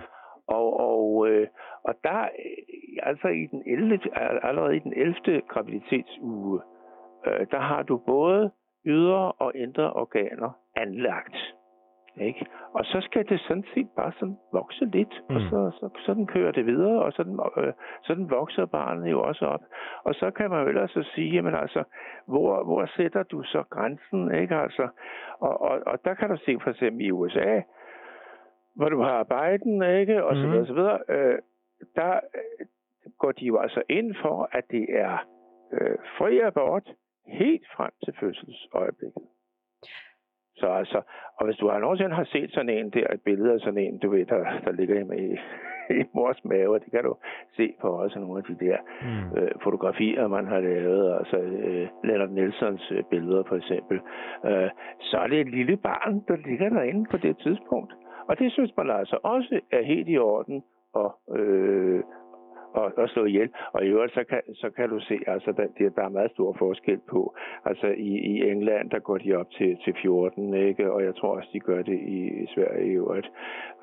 [0.48, 1.48] Og, og, øh,
[1.84, 4.00] og der, øh, altså i den 11,
[4.44, 5.42] allerede i den 11.
[5.48, 6.62] graviditetsuge,
[7.28, 8.52] øh, der har du både
[8.86, 11.38] ydre og indre organer anlagt.
[12.20, 12.46] Ikke?
[12.74, 15.36] Og så skal det sådan set bare sådan vokse lidt, mm.
[15.36, 19.46] og så, så, sådan kører det videre, og sådan, øh, sådan vokser barnet jo også
[19.46, 19.62] op.
[20.04, 21.84] Og så kan man jo ellers så sige, jamen altså,
[22.28, 24.88] hvor, hvor sætter du så grænsen, ikke altså?
[25.40, 27.62] Og, og, og der kan du se for eksempel i USA,
[28.78, 31.38] hvor du har Biden, ikke, og så videre, så videre, øh,
[31.96, 32.66] der øh,
[33.20, 35.28] går de jo altså ind for, at det er
[35.74, 36.90] øh, fri abort
[37.28, 39.24] helt frem til fødselsøjeblikket.
[40.58, 41.02] Så altså,
[41.38, 43.98] og hvis du har nogensinde har set sådan en der, et billede af sådan en,
[44.00, 45.38] du ved, der, der ligger i, i,
[46.02, 47.16] i mors mave, det kan du
[47.58, 49.38] se på også nogle af de der Mm.
[49.38, 54.00] øh, fotografier, man har lavet, altså øh, Leonard Nelsons øh, billeder for eksempel,
[54.46, 57.94] øh, så er det et lille barn, der ligger derinde på det tidspunkt.
[58.30, 60.64] Og det synes man altså også er helt i orden
[61.04, 62.00] at, øh,
[62.82, 63.50] at, at slå ihjel.
[63.74, 66.32] Og i øvrigt, så kan, så kan du se, altså, der, det- der er meget
[66.32, 67.36] stor forskel på.
[67.66, 70.92] Altså i, i England, der går de op til, til 14, ikke?
[70.92, 73.28] Og jeg tror også, de gør det i, i Sverige i øvrigt.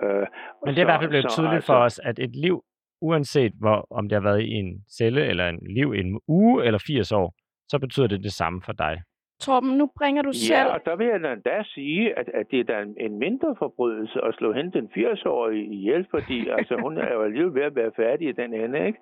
[0.03, 0.27] Øh,
[0.65, 2.63] Men det er i hvert fald blevet tydeligt for os, at et liv,
[3.03, 6.65] uanset hvor, om det har været i en celle eller en liv i en uge
[6.65, 7.35] eller 80 år,
[7.69, 9.03] så betyder det det samme for dig.
[9.41, 10.69] Torben, nu bringer du selv...
[10.69, 13.19] Ja, og der vil jeg da endda sige, at, at det er da en, en
[13.19, 17.63] mindre forbrydelse at slå hende den 80-årige ihjel, fordi altså, hun er jo alligevel ved
[17.63, 18.99] at være færdig i den ende, ikke?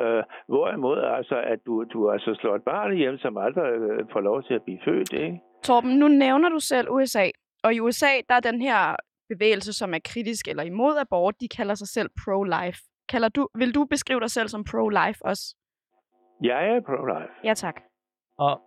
[0.00, 4.20] Øh, hvorimod altså, at du, du altså slår et barn ihjel, som aldrig øh, får
[4.20, 5.40] lov til at blive født, ikke?
[5.64, 7.26] Torben, nu nævner du selv USA.
[7.64, 8.96] Og i USA, der er den her
[9.28, 12.80] bevægelse, som er kritisk eller imod abort, de kalder sig selv pro-life.
[13.08, 15.56] Kalder du, vil du beskrive dig selv som pro-life også?
[16.42, 17.32] Jeg er pro-life.
[17.44, 17.80] Ja, tak.
[18.38, 18.60] Og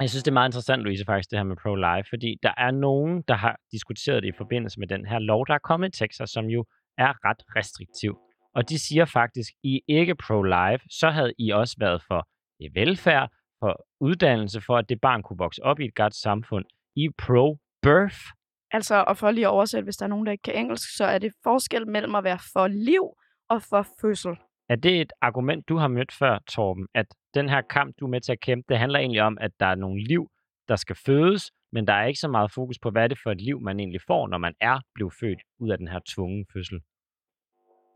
[0.00, 2.70] jeg synes, det er meget interessant, Louise, faktisk, det her med pro-life, fordi der er
[2.70, 5.98] nogen, der har diskuteret det i forbindelse med den her lov, der er kommet i
[5.98, 6.64] Texas, som jo
[6.98, 8.18] er ret restriktiv.
[8.54, 12.28] Og de siger faktisk, I ikke pro-life, så havde I også været for
[12.74, 13.30] velfærd,
[13.60, 16.64] for uddannelse, for at det barn kunne vokse op i et godt samfund.
[16.96, 18.32] I pro-birth.
[18.70, 21.04] Altså, og for lige at oversætte, hvis der er nogen, der ikke kan engelsk, så
[21.04, 23.02] er det forskel mellem at være for liv
[23.48, 24.36] og for fødsel.
[24.68, 27.06] Er det et argument, du har mødt før, Torben, at
[27.40, 29.66] den her kamp, du er med til at kæmpe, det handler egentlig om, at der
[29.66, 30.22] er nogle liv,
[30.68, 33.30] der skal fødes, men der er ikke så meget fokus på, hvad er det for
[33.30, 36.46] et liv, man egentlig får, når man er blevet født ud af den her tvungen
[36.52, 36.78] fødsel.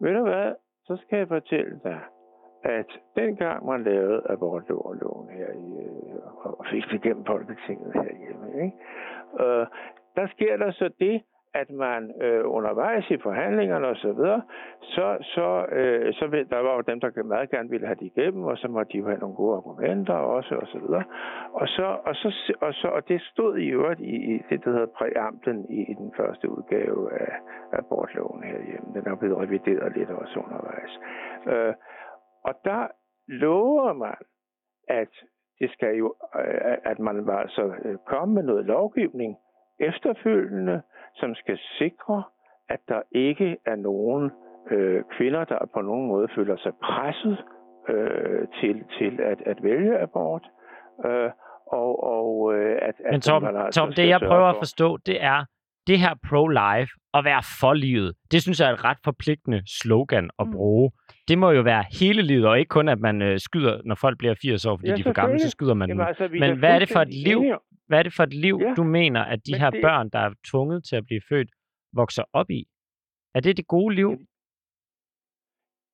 [0.00, 0.52] Ved du hvad?
[0.86, 2.00] Så skal jeg fortælle dig,
[2.64, 8.76] at dengang man lavede abortloven her i, øh, og fik det gennem Folketinget herhjemme, ikke?
[9.44, 9.66] Øh,
[10.16, 11.22] der sker der så det,
[11.54, 14.42] at man øh, undervejs i forhandlingerne og så videre,
[14.82, 18.12] så, så, øh, så vil, der var jo dem, der meget gerne ville have det
[18.16, 21.04] igennem, og så måtte de jo have nogle gode argumenter også og så videre.
[21.52, 24.70] Og, så, og, så, og, så, og det stod i øvrigt i, i det, der
[24.70, 27.34] hedder præamblen i, i den første udgave af,
[27.72, 28.94] af abortloven herhjemme.
[28.94, 30.92] Den er blevet revideret lidt også undervejs.
[31.46, 31.74] Øh,
[32.44, 32.86] og der
[33.28, 34.16] lover man,
[34.88, 35.12] at
[35.60, 39.36] det skal jo, øh, at man var altså øh, komme med noget lovgivning
[39.80, 40.82] efterfølgende,
[41.16, 42.22] som skal sikre,
[42.68, 44.30] at der ikke er nogen
[44.70, 47.38] øh, kvinder, der på nogen måde føler sig presset
[47.88, 50.42] øh, til, til at, at vælge abort.
[51.06, 51.30] Øh,
[51.66, 54.60] og, og øh, at, Men at Tom, man altså Tom det jeg prøver at for-
[54.60, 55.44] forstå, det er,
[55.86, 60.30] det her pro-life, at være for livet, det synes jeg er et ret forpligtende slogan
[60.38, 60.52] at Mm.
[60.52, 60.90] bruge.
[61.28, 64.18] Det må jo være hele livet, og ikke kun, at man øh, skyder, når folk
[64.18, 66.58] bliver 80 år, fordi Ja, de er for gamle, så skyder man Jamen, altså, Men
[66.58, 67.40] hvad er det for et liv,
[67.90, 70.18] Hvad er det for et liv, Ja, du mener, at de her det- børn, der
[70.18, 71.50] er tvunget til at blive født,
[71.92, 72.64] vokser op i?
[73.34, 74.10] Er det det gode liv?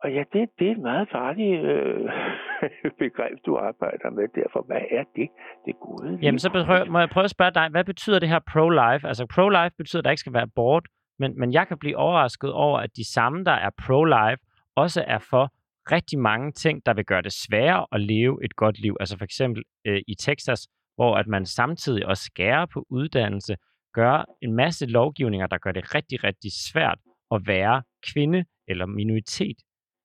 [0.03, 2.11] Og ja, det, det er et meget farligt øh,
[3.05, 4.29] begreb, du arbejder med.
[4.35, 5.29] Derfor, hvad er det?
[5.67, 6.19] Det gode liv?
[6.23, 9.09] Jamen, så prøv, må jeg prøve at spørge dig, hvad betyder det her pro-life?
[9.09, 10.85] Altså, pro-life betyder, at der ikke skal være abort,
[11.19, 14.43] men, men jeg kan blive overrasket over, at de samme, der er pro-life,
[14.77, 15.45] også er for
[15.93, 18.97] rigtig mange ting, der vil gøre det sværere at leve et godt liv.
[19.01, 23.57] Altså for eksempel øh, i Texas, hvor at man samtidig også skærer på uddannelse,
[23.95, 26.99] gør en masse lovgivninger, der gør det rigtig, rigtig svært
[27.35, 27.83] at være
[28.13, 29.57] kvinde eller minoritet.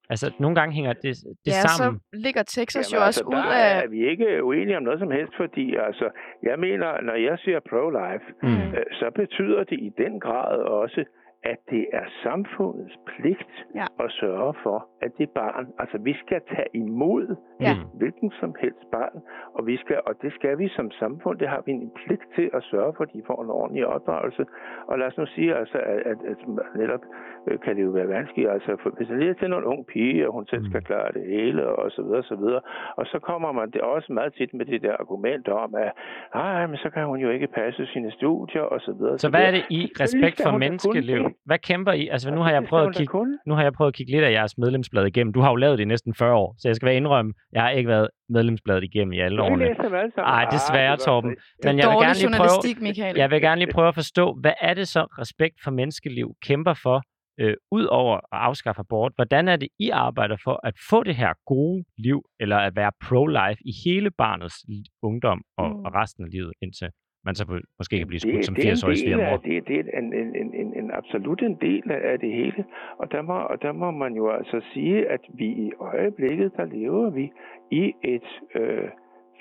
[0.09, 1.13] Altså, nogle gange hænger det,
[1.45, 1.99] det ja, sammen.
[1.99, 3.83] så ligger Texas Jamen, jo altså, også ud der af...
[3.83, 6.09] er vi ikke uenige om noget som helst, fordi altså,
[6.43, 8.71] jeg mener, når jeg siger pro-life, Mm.
[8.77, 11.05] øh, så betyder det i den grad også,
[11.43, 13.85] at det er samfundets pligt Ja.
[13.99, 17.75] at sørge for, at det barn, altså vi skal tage imod Ja.
[17.93, 19.17] Hvilken som helst barn,
[19.53, 22.49] og, vi skal, og det skal vi som samfund, det har vi en pligt til
[22.53, 24.45] at sørge for, at de får en ordentlig opdragelse.
[24.87, 26.37] Og lad os nu sige, altså, at, at, at
[26.75, 27.03] netop
[27.47, 30.27] øh, kan det jo være vanskeligt, altså for, hvis jeg lige til en ung pige,
[30.27, 30.83] og hun selv skal Mm.
[30.85, 32.61] klare det hele, og så videre, og så videre.
[32.95, 35.91] Og så kommer man det også meget tit med det der argument om, at
[36.35, 39.17] nej, men så kan hun jo ikke passe sine studier, og så videre.
[39.19, 41.30] Så hvad er det i respekt for menneskeliv?
[41.45, 42.07] Hvad kæmper I?
[42.07, 44.31] Altså, nu har jeg prøvet at kigge nu har jeg prøvet at kigge lidt af
[44.31, 45.33] jeres medlemsblad igennem.
[45.33, 47.61] Du har jo lavet det i næsten 40 år, så jeg skal være indrømme, jeg
[47.61, 49.65] har ikke været medlemsbladet igennem i alle Jeg årene.
[49.65, 50.33] læser dem alle sammen.
[50.33, 51.31] Ej, desværre, det var Torben.
[51.35, 51.47] trist.
[51.57, 53.17] Det er Men jeg vil gerne lige prøve, Michael.
[53.17, 56.73] jeg vil gerne lige prøve at forstå, hvad er det så respekt for menneskeliv kæmper
[56.73, 57.01] for,
[57.39, 59.11] øh, ud over at afskaffe abort?
[59.15, 62.91] Hvordan er det, I arbejder for at få det her gode liv, eller at være
[63.05, 64.55] pro-life i hele barnets
[65.03, 65.85] ungdom og, Mm.
[65.85, 66.89] og resten af livet, indtil
[67.25, 69.37] man så måske kan blive skudt som det er en 80-årig del af, svigermor?
[69.37, 72.65] det, det er en, en, en, en, en absolut en del af det hele.
[72.97, 76.65] Og der, må, og der må man jo altså sige, at vi i øjeblikket, der
[76.65, 77.31] lever vi
[77.71, 78.89] i et øh,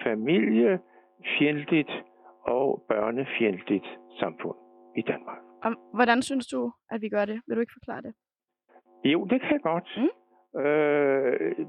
[0.05, 1.93] familiefjendtligt
[2.43, 3.87] og børnefjendtligt
[4.21, 4.57] samfund
[4.97, 5.39] i Danmark.
[5.65, 7.41] Og hvordan synes du, at vi gør det?
[7.47, 8.13] Vil du ikke forklare det?
[9.05, 9.89] Jo, det kan jeg godt.
[9.97, 10.09] Mm.
[10.61, 11.67] Øh,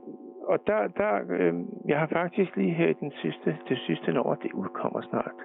[0.52, 1.54] og der, der øh,
[1.88, 5.38] jeg har faktisk lige her i den sidste, det sidste nummer, det udkommer snart,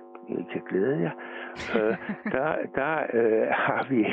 [0.53, 1.11] Kan glæde jer,
[1.77, 1.97] øh,
[2.35, 4.07] der, der øh, har vi...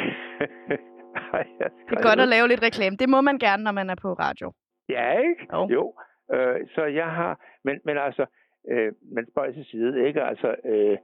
[1.90, 2.96] Det er godt at lave lidt reklame.
[2.96, 4.52] Det må man gerne, når man er på radio.
[4.90, 5.48] Ja, ikke?
[5.54, 5.68] Jo.
[5.72, 5.94] Jo.
[6.34, 7.40] Øh, så jeg har...
[7.64, 8.26] Men, men altså,
[8.72, 10.22] øh, men spøj til side, ikke?
[10.22, 10.98] Altså, øh,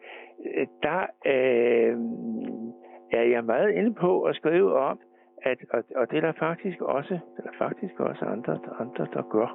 [0.84, 1.98] der øh,
[3.12, 5.00] er jeg meget inde på at skrive om,
[5.42, 9.08] at, og, og det er der faktisk også, det er der faktisk også andre, andre
[9.14, 9.50] der gør,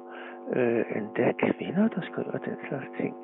[0.55, 3.15] øh, end der er kvinder, der skriver den slags ting.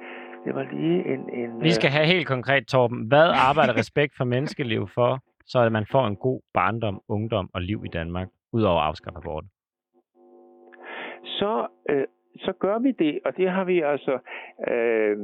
[0.45, 1.29] Det var lige en...
[1.33, 3.07] en Vi skal have helt konkret, Torben.
[3.07, 7.61] Hvad arbejder respekt for menneskeliv for, så at man får en god barndom, ungdom og
[7.61, 9.43] liv i Danmark, udover at afskaffe abort?
[11.41, 14.15] så, øh, så gør vi det, og det har vi altså,
[14.71, 15.17] øh,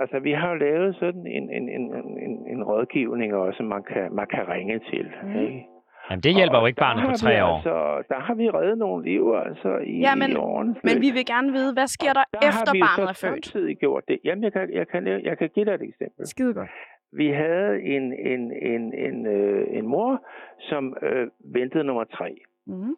[0.00, 1.84] altså vi har jo lavet sådan en, en, en,
[2.26, 5.06] en, en rådgivning også, man kan, man kan ringe til.
[5.22, 5.40] Mm.
[5.40, 5.66] Ikke?
[6.12, 7.56] Jamen, det hjælper Og jo ikke der barnet på har tre vi år.
[7.56, 7.74] Altså,
[8.12, 10.72] der har vi reddet nogle liv altså i, Ja, men- i årene.
[10.88, 13.20] Men vi vil gerne vide, hvad sker der, der efter har vi barnet er så
[13.26, 13.46] født?
[13.46, 14.18] samtidig gjort det.
[14.24, 16.26] Jamen, jeg kan, jeg kan, jeg kan give dig et eksempel.
[16.26, 16.70] Skide godt.
[17.12, 20.12] Vi havde en, en, en, en, øh, en mor,
[20.58, 21.26] som øh,
[21.58, 22.28] ventede nummer tre.
[22.66, 22.94] Mm.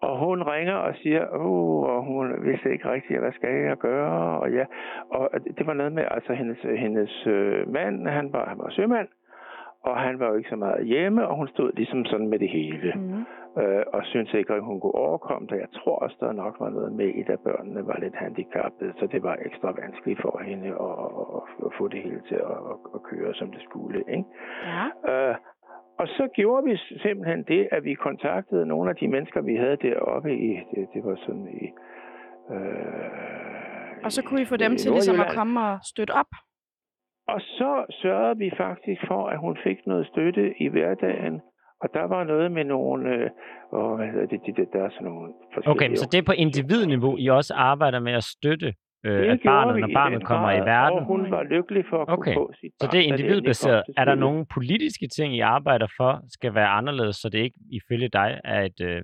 [0.00, 4.38] Og hun ringer og siger, åh, og hun vidste ikke rigtigt, hvad skal jeg gøre?
[4.40, 4.64] Og, ja,
[5.10, 9.08] og det var noget med, altså hendes, hendes øh, mand, han var, han var sømand,
[9.84, 12.48] og han var jo ikke så meget hjemme, og hun stod ligesom sådan med det
[12.48, 12.92] hele.
[12.96, 13.24] Mm.
[13.62, 15.56] Øh, og syntes ikke, at hun kunne overkomme det.
[15.56, 19.06] Jeg tror også, der nok var noget med, i, at børnene var lidt handicappede, så
[19.06, 20.96] det var ekstra vanskeligt for hende at,
[21.36, 22.58] at, at få det hele til at,
[22.94, 23.98] at, køre, som det skulle.
[24.16, 24.24] Ikke?
[24.64, 24.86] Ja.
[25.30, 25.36] Øh,
[25.98, 29.76] og så gjorde vi simpelthen det, at vi kontaktede nogle af de mennesker, vi havde
[29.76, 31.64] deroppe i, det, det var sådan i...
[32.54, 36.32] Øh, Og så kunne I få dem i til ligesom at komme og støtte op?
[37.32, 37.70] Og så
[38.02, 41.40] sørgede vi faktisk for, at hun fik noget støtte i hverdagen.
[41.82, 43.30] Og der var noget med nogle, øh,
[43.72, 45.70] åh, hvad hedder det, de, de, der er sådan nogle forskellige...
[45.70, 48.74] Okay, så det er på individniveau, I også arbejder med at støtte
[49.06, 50.98] øh, Det at barnet, vi når i barnet kommer i verden.
[50.98, 53.82] Og hun var lykkelig for at Okay, kunne få sit Så barn, det er individbaseret.
[53.96, 58.08] Er der nogle politiske ting, I arbejder for, skal være anderledes, så det ikke ifølge
[58.08, 59.02] dig er et, øh,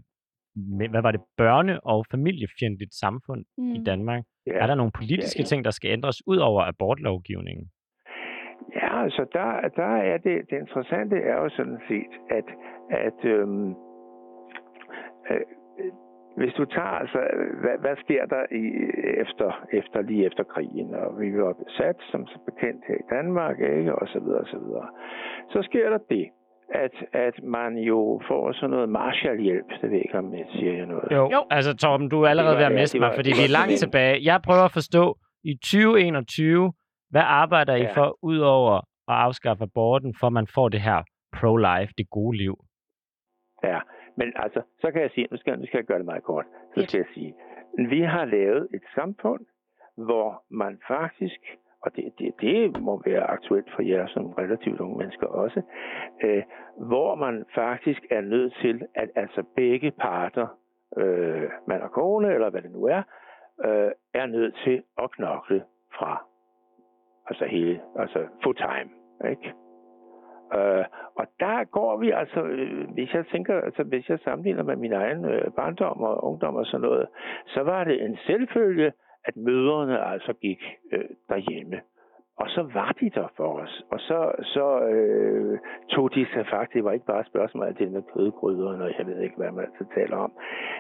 [0.91, 3.75] hvad var det, børne- og familiefjendtligt samfund mm.
[3.75, 3.85] i.
[3.85, 4.23] Danmark?
[4.47, 4.53] Ja.
[4.53, 5.47] Er der nogle politiske Ja, ja.
[5.47, 7.67] ting, der skal ændres ud over abortlovgivningen?
[8.95, 12.45] Ja, altså der, der er det, det interessante er jo sådan set, at,
[12.91, 13.71] at øhm,
[15.31, 15.41] øh,
[16.37, 17.19] hvis du tager, altså,
[17.63, 18.65] hvad, hvad sker der i,
[19.25, 23.57] efter, efter, lige efter krigen, og vi var besat, som så bekendt her i Danmark,
[23.61, 24.89] ikke, og så videre, og så videre.
[25.53, 26.27] Så sker der det,
[26.85, 30.73] at, at man jo får sådan noget Marshallhjælp, det ved jeg ikke, om jeg siger
[30.73, 31.09] jeg noget.
[31.13, 31.43] Jo, Jo.
[31.51, 34.25] altså Torben, du er allerede ved at miste mig, fordi det vi er langt tilbage.
[34.25, 35.05] Jeg prøver at forstå,
[35.45, 36.73] i 2021,
[37.15, 37.93] hvad arbejder I Ja.
[37.97, 38.77] for, udover
[39.13, 41.01] at afskaffe aborten, for man får det her
[41.37, 42.55] pro-life, det gode liv?
[43.65, 43.81] Ja,
[44.17, 46.45] men altså, så kan jeg sige, nu skal, nu skal jeg gøre det meget kort,
[46.75, 47.35] så skal jeg sige,
[47.89, 49.41] vi har lavet et samfund,
[49.97, 51.41] hvor man faktisk,
[51.83, 55.63] og det, det, det må være aktuelt for jer som relativt unge mennesker også,
[56.25, 56.43] øh,
[56.77, 60.47] hvor man faktisk er nødt til, at altså begge parter,
[60.97, 63.03] øh, mand og kone, eller hvad det nu er,
[63.65, 65.65] øh, er nødt til at knokle
[65.99, 66.25] fra
[67.27, 68.91] altså hele, altså full time,
[69.31, 69.53] ikke?
[70.55, 74.77] Øh, og der går vi altså, øh, hvis jeg tænker, altså hvis jeg sammenligner med
[74.77, 77.09] min egen øh, barndom og ungdom og sådan noget,
[77.47, 78.93] så var det en selvfølge,
[79.25, 80.63] at mødrene altså gik
[80.93, 81.81] øh, derhjemme.
[82.37, 83.83] Og så var de der for os.
[83.93, 85.59] Og så, så øh,
[85.89, 88.91] tog de sig faktisk, det var ikke bare et spørgsmål af det med kødgryderne, og
[88.99, 90.33] jeg ved ikke, hvad man altid taler om.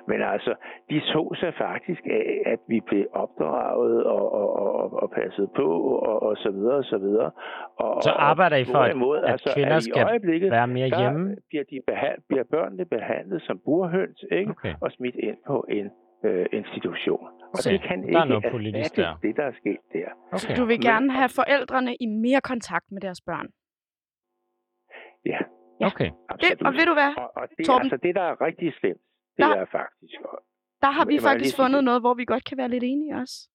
[0.06, 0.54] Men altså,
[0.90, 5.68] de tog sig faktisk af, at vi blev opdraget og, og, og, og, passet på,
[6.08, 7.30] og, og så videre, og så videre.
[7.76, 10.90] Og, Så arbejder I for, at, hvorimod, at altså, kvinder i skal øjeblikket, være mere
[11.00, 11.36] hjemme?
[11.48, 14.50] bliver, de behand, bliver børnene behandlet som burhøns, ikke?
[14.50, 14.74] Okay.
[14.80, 15.90] og smidt ind på en
[16.24, 17.26] øh, institution.
[17.26, 19.16] Og Okay, det kan der ikke er noget politisk der.
[19.22, 20.08] det, der er sket der.
[20.32, 20.56] Okay.
[20.56, 23.48] Du vil gerne have forældrene i mere kontakt med deres børn.
[25.26, 25.38] Ja,
[25.80, 25.86] Ja.
[25.86, 26.10] Okay.
[26.42, 27.12] Det, og ved du hvad?
[27.16, 27.82] og, og det, Torben?
[27.92, 29.00] altså, det, der er rigtig slemt,
[29.36, 30.20] det Der- er faktisk...
[30.24, 30.42] og-
[30.82, 31.84] Der har vi faktisk sige fundet det?
[31.84, 33.48] noget, hvor vi godt kan være lidt enige også.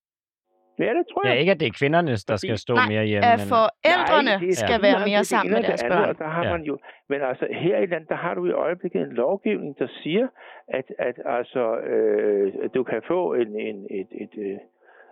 [0.79, 1.39] Ja, det tror Ja, jeg.
[1.39, 3.25] ikke at det er kvinderne, der skal stå Nej, mere hjemme.
[3.33, 6.09] At forældrene Nej, det skal lige være mere sammen med deres børn.
[6.09, 6.51] Og der har Ja.
[6.51, 6.77] man jo,
[7.09, 10.27] men altså her i landet, der har du i øjeblikket en lovgivning, der siger,
[10.67, 11.63] at, at altså,
[11.93, 14.57] øh, du kan få en, en, et, et, øh,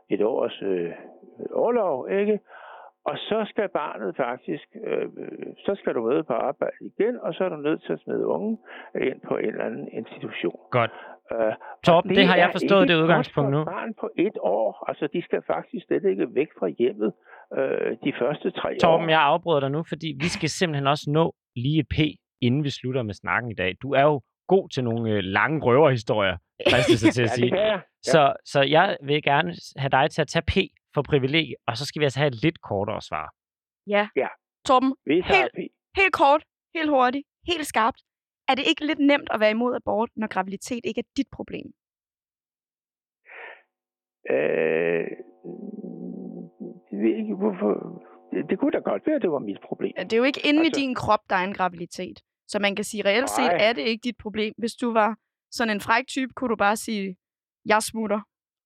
[0.09, 0.91] et års øh,
[1.53, 2.39] overlov, ikke?
[3.05, 5.07] Og så skal barnet faktisk, øh,
[5.65, 8.25] så skal du møde på arbejde igen, og så er du nødt til at smide
[8.25, 8.57] unge
[9.01, 10.59] ind på en eller anden institution.
[10.71, 10.91] Godt.
[11.33, 11.53] Øh,
[11.85, 13.63] Torben, det har jeg forstået, det udgangspunkt nu.
[13.65, 14.85] barn på et år.
[14.89, 17.13] Altså, de skal faktisk slet ikke væk fra hjemmet
[17.57, 18.79] øh, de første tre år.
[18.79, 21.97] Torben, jeg afbryder dig nu, fordi vi skal simpelthen også nå lige et P,
[22.41, 23.75] inden vi slutter med snakken i dag.
[23.81, 26.37] Du er jo god til nogle øh, lange røverhistorier,
[26.71, 27.45] fristes jeg til at ja, sige.
[27.45, 27.81] det kan jeg.
[28.03, 30.55] Så, så jeg vil gerne have dig til at tage P
[30.93, 33.27] for privilegie, og så skal vi altså have et lidt kortere svar.
[33.87, 34.07] Ja.
[34.15, 34.27] Ja.
[34.67, 35.59] Torben, Helt- P.
[35.99, 36.43] helt kort,
[36.75, 37.99] helt hurtigt, helt skarpt.
[38.49, 41.67] Er det ikke lidt nemt at være imod abort, når graviditet ikke er dit problem?
[44.29, 45.07] Øh,
[46.91, 47.71] jeg ved ikke, hvorfor...
[48.31, 49.93] Det, det kunne da godt være, at det var mit problem.
[49.97, 52.19] Det er jo ikke inde Altså- i din krop, der er en graviditet.
[52.47, 53.57] Så man kan sige, reelt set Nej.
[53.67, 54.53] er det ikke dit problem.
[54.57, 55.17] Hvis du var
[55.51, 57.17] sådan en fræk type, kunne du bare sige,
[57.65, 58.19] jeg smutter.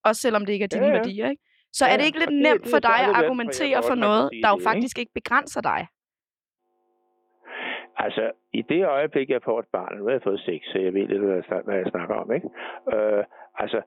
[0.04, 0.98] Også selvom det ikke er dine Ja, ja.
[0.98, 1.44] værdier, ikke?
[1.74, 3.82] Så Ja, er det ikke lidt det- nemt det for dig særligt at for argumentere
[3.84, 5.88] for kan noget, der jo det, faktisk ikke begrænser dig?
[8.06, 10.94] Altså, i det øjeblik, jeg får et barn, nu har jeg fået seks, så jeg
[10.94, 12.50] ved lidt, hvad jeg, snakker om, ikke?
[12.94, 13.24] Øh,
[13.58, 13.82] altså,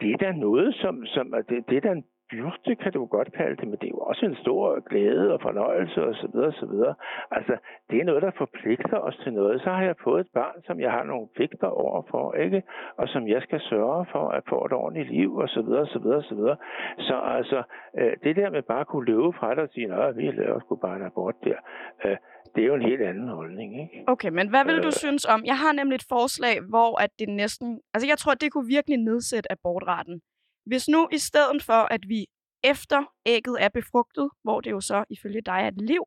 [0.00, 3.32] det er da noget, som, som det, det er da en byrde, kan du godt
[3.32, 6.48] kalde det, men det er jo også en stor glæde og fornøjelse og så videre,
[6.48, 6.94] og så videre.
[7.30, 7.54] Altså,
[7.90, 9.60] det er noget, der forpligter os til noget.
[9.62, 12.62] Så har jeg fået et barn, som jeg har nogle pligter overfor, ikke?
[12.96, 15.88] Og som jeg skal sørge for at få et ordentligt liv, og så videre, og
[15.94, 16.56] så videre, så videre.
[16.98, 17.62] Så altså,
[17.98, 20.60] øh, det der med bare at kunne løbe fra dig og sige, at vi laver
[20.60, 21.58] sgu bare en abort der,
[22.04, 22.16] øh,
[22.54, 24.04] det er jo en helt anden holdning, ikke?
[24.06, 25.00] Okay, men hvad vil du Øh.
[25.02, 25.40] synes om?
[25.44, 27.80] Jeg har nemlig et forslag, hvor at det næsten...
[27.94, 30.20] Altså, jeg tror, det kunne virkelig nedsætte abortraten.
[30.66, 32.26] Hvis nu i stedet for, at vi
[32.64, 36.04] efter ægget er befrugtet, hvor det jo så ifølge dig er et liv,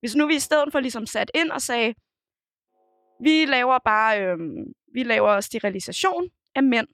[0.00, 1.94] hvis nu vi i stedet for ligesom sat ind og sagde,
[3.20, 6.88] vi laver bare øhm, vi laver sterilisation af mænd,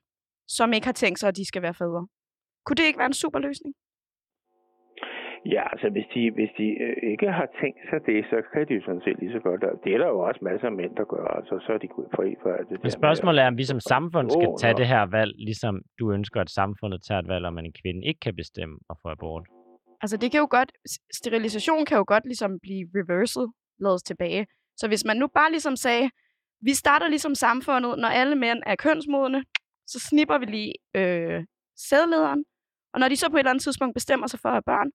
[0.48, 2.06] som ikke har tænkt sig, at de skal være fædre.
[2.64, 3.74] Kunne det ikke være en super løsning?
[5.54, 8.74] Ja, altså hvis de, hvis de øh, ikke har tænkt sig det, så kan de
[8.78, 9.60] jo sådan set lige så godt.
[9.84, 12.10] Det er der jo også masser af mænd, der gør, altså så er de gået
[12.16, 12.82] fri for alt det.
[12.82, 16.40] Men spørgsmålet er, om vi som samfund skal tage det her valg, ligesom du ønsker,
[16.40, 19.44] at samfundet tager et valg, om en kvinde ikke kan bestemme at få abort.
[20.02, 20.72] Altså det kan jo godt,
[21.20, 23.46] sterilisation kan jo godt ligesom blive reverset,
[23.84, 24.46] lavet tilbage.
[24.80, 26.10] Så hvis man nu bare ligesom sagde,
[26.60, 29.44] vi starter ligesom samfundet, når alle mænd er kønsmodne,
[29.86, 31.44] så snipper vi lige øh,
[31.88, 32.44] sædlederen,
[32.94, 34.90] og når de så på et eller andet tidspunkt bestemmer sig for at have børn,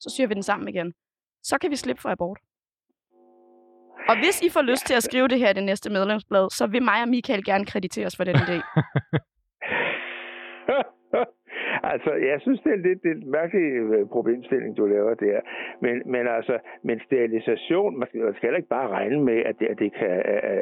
[0.00, 0.94] så syr vi den sammen igen.
[1.42, 2.38] Så kan vi slippe for abort.
[4.08, 6.66] Og hvis I får lyst til at skrive det her i det næste medlemsblad, så
[6.66, 8.62] vil mig og Michael gerne krediteres for den idé.
[11.94, 15.40] altså, jeg synes, det er lidt det er en mærkelig øh, problemstilling, du laver der.
[15.82, 19.54] Men, men altså, men sterilisation, man skal, man skal heller ikke bare regne med, at
[19.58, 20.10] det, at det kan,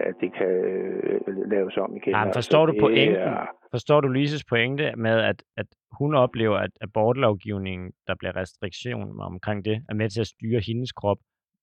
[0.08, 2.12] at det kan øh, laves om igen.
[2.12, 3.14] Nej, men Altså, forstår du det pointen?
[3.16, 5.66] er- Forstår du Louises pointe med, at, at
[5.98, 10.92] hun oplever, at abortlovgivningen, der bliver restriktion omkring det, er med til at styre hendes
[10.92, 11.18] krop?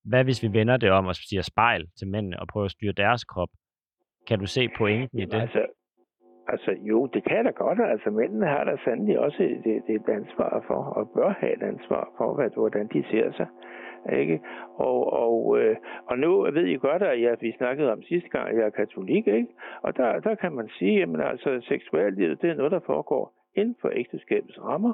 [0.06, 2.92] Hvad hvis vi vender det om og siger spejl til mændene og prøver at styre
[2.92, 3.50] deres krop?
[4.28, 5.42] Kan du se pointen i Jamen, det?
[5.42, 5.66] Altså,
[6.52, 7.80] altså, jo, det kan da godt.
[7.82, 12.10] Altså, mændene har da sandelig også et, et, ansvar for, og bør have et ansvar
[12.18, 13.48] for, hvad, hvordan de ser sig.
[14.14, 14.42] Ikke?
[14.76, 15.76] Og, og, øh,
[16.06, 18.70] og nu ved I godt, at jeg, vi snakkede om sidste gang, at jeg er
[18.70, 19.48] katolik, ikke?
[19.82, 23.76] Og der, der kan man sige, at altså, seksuallivet, det er noget, der foregår inden
[23.82, 24.94] for ægteskabets rammer.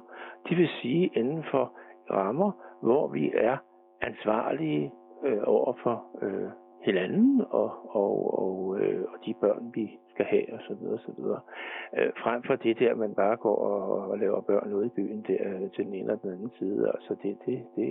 [0.50, 1.74] Det vil sige inden for
[2.12, 2.52] rammer,
[2.82, 3.58] hvor vi er
[4.02, 4.92] ansvarlige
[5.26, 6.50] øh, over for øh,
[6.84, 10.64] hinanden og, og, og, øh, og de børn, vi skal have osv.
[10.68, 11.42] Så videre, så videre.
[11.98, 15.20] Øh, frem for det der, man bare går og, og laver børn ude i byen
[15.30, 16.80] der, øh, til den ene eller den anden side.
[16.96, 17.90] Altså det, det, det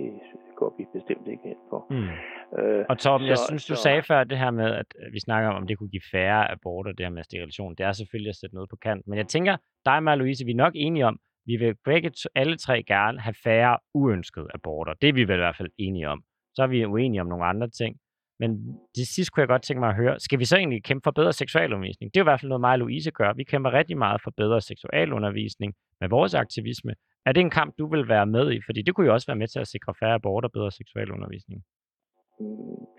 [0.59, 1.81] går vi bestemt ikke ind for.
[1.93, 2.11] Mm.
[2.59, 5.13] Øh, Og Torben, jeg så- synes, du så- sagde før det her med, at øh,
[5.15, 7.75] vi snakker om, om det kunne give færre aborter, det her med sterilisation.
[7.77, 9.07] Det er selvfølgelig at sætte noget på kant.
[9.07, 11.17] Men jeg tænker, dig og mig, Louise, vi er nok enige om,
[11.49, 14.93] vi vil begge alle tre gerne have færre uønskede aborter.
[15.01, 16.21] Det er vi vel i hvert fald enige om.
[16.55, 17.95] Så er vi uenige om nogle andre ting.
[18.39, 18.49] Men
[18.97, 21.11] det sidste kunne jeg godt tænke mig at høre, skal vi så egentlig kæmpe for
[21.11, 22.13] bedre seksualundervisning?
[22.13, 23.33] Det er i hvert fald noget, mig og Louise gør.
[23.33, 26.93] Vi kæmper rigtig meget for bedre seksualundervisning med vores aktivisme.
[27.25, 28.59] Er det en kamp, du vil være med i?
[28.65, 31.63] Fordi det kunne jo også være med til at sikre færre aborter og bedre seksualundervisning.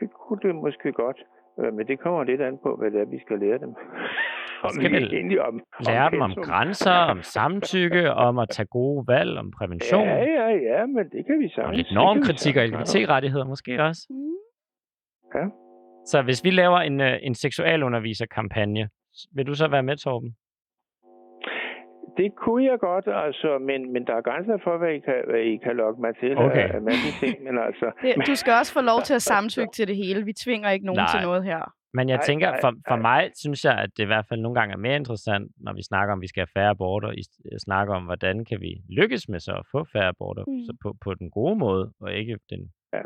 [0.01, 1.18] Det kunne det måske godt,
[1.61, 3.72] øh, men det kommer lidt an på, hvad det er, vi skal lære dem.
[4.64, 9.05] om skal vi enige om, Lære dem om grænser, om samtykke, om at tage gode
[9.07, 10.07] valg, om prævention.
[10.07, 11.68] Ja, ja, ja, men det kan vi sagtens.
[11.68, 12.62] Og lidt normkritik og.
[12.66, 14.07] LGBT-rettigheder måske også.
[14.11, 14.47] Mm.
[15.35, 15.45] Ja.
[16.07, 18.89] Så hvis vi laver en, øh, en seksualunderviserkampagne,
[19.35, 20.37] vil du så være med, Torben?
[22.16, 25.41] Det kunne jeg godt, altså, men, men der er grænser for, hvad I kan, hvad
[25.41, 26.68] I kan lokke mig til Okay.
[26.68, 27.87] af, af masse ting, men altså...
[28.03, 30.24] Det, du skal også få lov til at samtykke til det hele.
[30.24, 31.12] Vi tvinger ikke nogen Nej.
[31.14, 31.72] til noget her.
[31.95, 33.03] Men jeg Nej, tænker, nej, for, for nej.
[33.22, 35.83] mig synes jeg, at det i hvert fald nogle gange er mere interessant, når vi
[35.83, 38.72] snakker om, at vi skal have færre aborter, i st- snakker om, hvordan kan vi
[39.01, 40.61] lykkes med så at få færre aborter Mm.
[40.66, 42.61] så på, på den gode måde, og ikke den
[42.93, 43.03] Ja.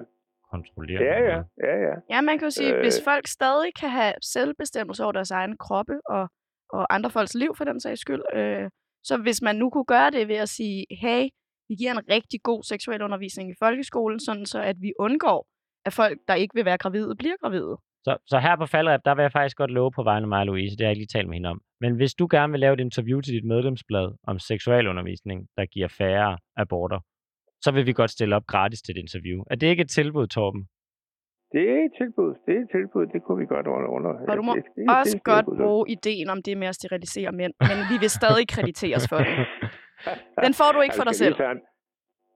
[0.54, 1.38] Kontrollerende Ja, ja,
[1.68, 1.94] ja, ja.
[2.12, 2.80] Ja, man kan jo sige, øh...
[2.80, 6.24] hvis folk stadig kan have selvbestemmelse over deres egen kroppe og,
[6.76, 8.66] og andre folks liv for den sags skyld, øh,
[9.08, 11.22] så hvis man nu kunne gøre det ved at sige, hey,
[11.68, 15.46] vi giver en rigtig god seksuel undervisning i folkeskolen, sådan så at vi undgår,
[15.86, 17.76] at folk, der ikke vil være gravide, bliver gravide.
[18.04, 20.40] Så, så her på Faldreb, der vil jeg faktisk godt love på vegne af mig
[20.40, 21.60] og Louise, det har jeg ikke lige talt med hende om.
[21.80, 25.88] Men hvis du gerne vil lave et interview til dit medlemsblad om seksualundervisning, der giver
[25.88, 27.00] færre aborter,
[27.64, 29.38] så vil vi godt stille op gratis til et interview.
[29.50, 30.62] Er det ikke et tilbud, Torben?
[31.52, 32.32] Det er et tilbud.
[32.46, 33.06] Det er et tilbud.
[33.14, 33.88] Det kunne vi godt under.
[33.96, 34.10] under.
[34.30, 35.56] Og du må det, det, det, også det et godt tilbud.
[35.64, 39.34] bruge ideen om det med at sterilisere mænd, men vi vil stadig krediteres for den.
[40.46, 41.60] Den får du ikke for dig Altså, skal selv.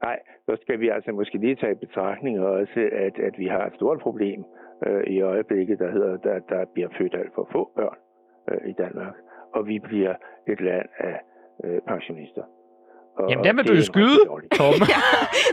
[0.06, 3.64] Nej, så skal vi altså måske lige tage i betragtning også, at, at vi har
[3.66, 4.44] et stort problem
[4.86, 7.98] øh, i øjeblikket, der hedder, der, der bliver født alt for få børn
[8.50, 9.14] øh, i Danmark.
[9.54, 10.14] Og vi bliver
[10.48, 11.16] et land af
[11.64, 12.44] øh, pensionister.
[13.18, 14.18] Og, Jamen, dem vil det du jo skyde,
[14.58, 14.86] Torben.
[14.94, 15.02] ja,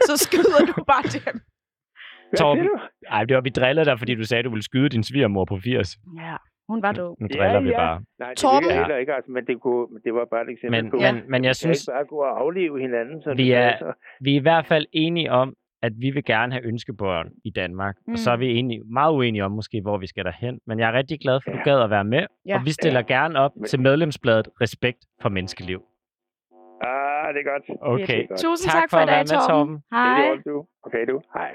[0.09, 1.36] så skyder du bare dem.
[2.38, 2.70] Torben.
[3.09, 5.45] Ej, det var, vi drillede dig, fordi du sagde, at du ville skyde din svigermor
[5.45, 5.97] på 80.
[6.18, 6.36] Ja,
[6.70, 7.16] hun var dum.
[7.22, 7.78] Nu driller vi ja.
[7.78, 8.01] bare.
[8.20, 8.72] Nej, det Torben.
[8.72, 11.43] heller ikke, altså, men det, kunne, det var bare et eksempel Men, på, men, men
[11.43, 13.22] jeg vi synes, ikke bare gå og aflive hinanden.
[13.22, 13.91] Så Vi det er- passer.
[14.22, 17.95] vi er i hvert fald enige om, at vi vil gerne have ønskebørn i Danmark.
[18.07, 18.14] Mm.
[18.14, 18.39] Og så er Mm.
[18.39, 20.59] vi enige, meget uenige om måske, hvor vi skal derhen.
[20.68, 21.72] Men jeg er rigtig glad for, at du Ja.
[21.76, 22.26] gad at være med.
[22.45, 22.55] Ja.
[22.59, 25.82] Og vi stiller gerne op Men- til medlemsbladet Respekt for Menneskeliv.
[27.34, 27.66] Det er godt.
[27.82, 28.08] Okay.
[28.08, 28.40] Det er godt.
[28.40, 29.48] Tusind Tak tak, for for i at være med, Torben.
[29.50, 29.76] Torben.
[29.76, 30.36] Det er Hej.
[30.36, 30.58] det, du.
[30.86, 31.16] Okay, du.
[31.38, 31.52] Hej.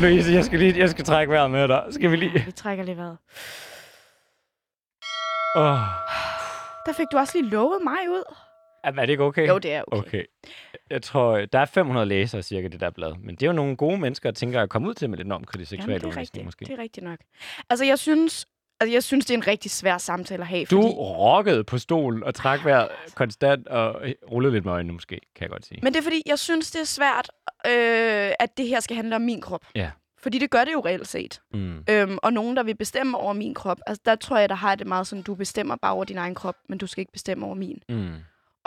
[0.00, 1.82] Louise, jeg skal, lige, jeg skal trække vejret med dig.
[1.90, 2.42] Skal vi lige...
[2.46, 3.18] Vi trækker lige vejret.
[5.56, 5.78] Oh.
[6.86, 8.34] Der fik du også lige lovet mig ud.
[8.84, 9.48] Er det ikke okay?
[9.48, 9.98] Jo, det er okay.
[9.98, 10.24] Okay.
[10.90, 13.14] Jeg tror, der er 500 læsere cirka det der blad.
[13.22, 15.28] Men det er jo nogle gode mennesker, der tænker at komme ud til med lidt
[15.28, 16.44] normkritisk Jamen, det er seksualundervisning rigtigt.
[16.44, 16.64] måske.
[16.64, 17.18] Det er rigtigt nok.
[17.70, 18.46] Altså, jeg synes,
[18.80, 20.64] altså, jeg synes, det er en rigtig svær samtale at have.
[20.64, 20.94] Du fordi...
[20.94, 25.50] rokkede på stolen og trak vejret konstant og rullede lidt med øjnene måske, kan jeg
[25.50, 25.80] godt sige.
[25.82, 27.30] Men det er fordi, jeg synes, det er svært,
[27.66, 29.64] øh, at det her skal handle om min krop.
[29.74, 29.90] Ja.
[30.22, 31.40] Fordi det gør det jo reelt set.
[31.54, 31.84] Mm.
[31.90, 33.78] Øhm, og nogen, der vil bestemme over min krop.
[33.86, 36.34] Altså, der tror jeg, der har det meget sådan, du bestemmer bare over din egen
[36.34, 37.82] krop, men du skal ikke bestemme over min.
[37.88, 38.14] Mm.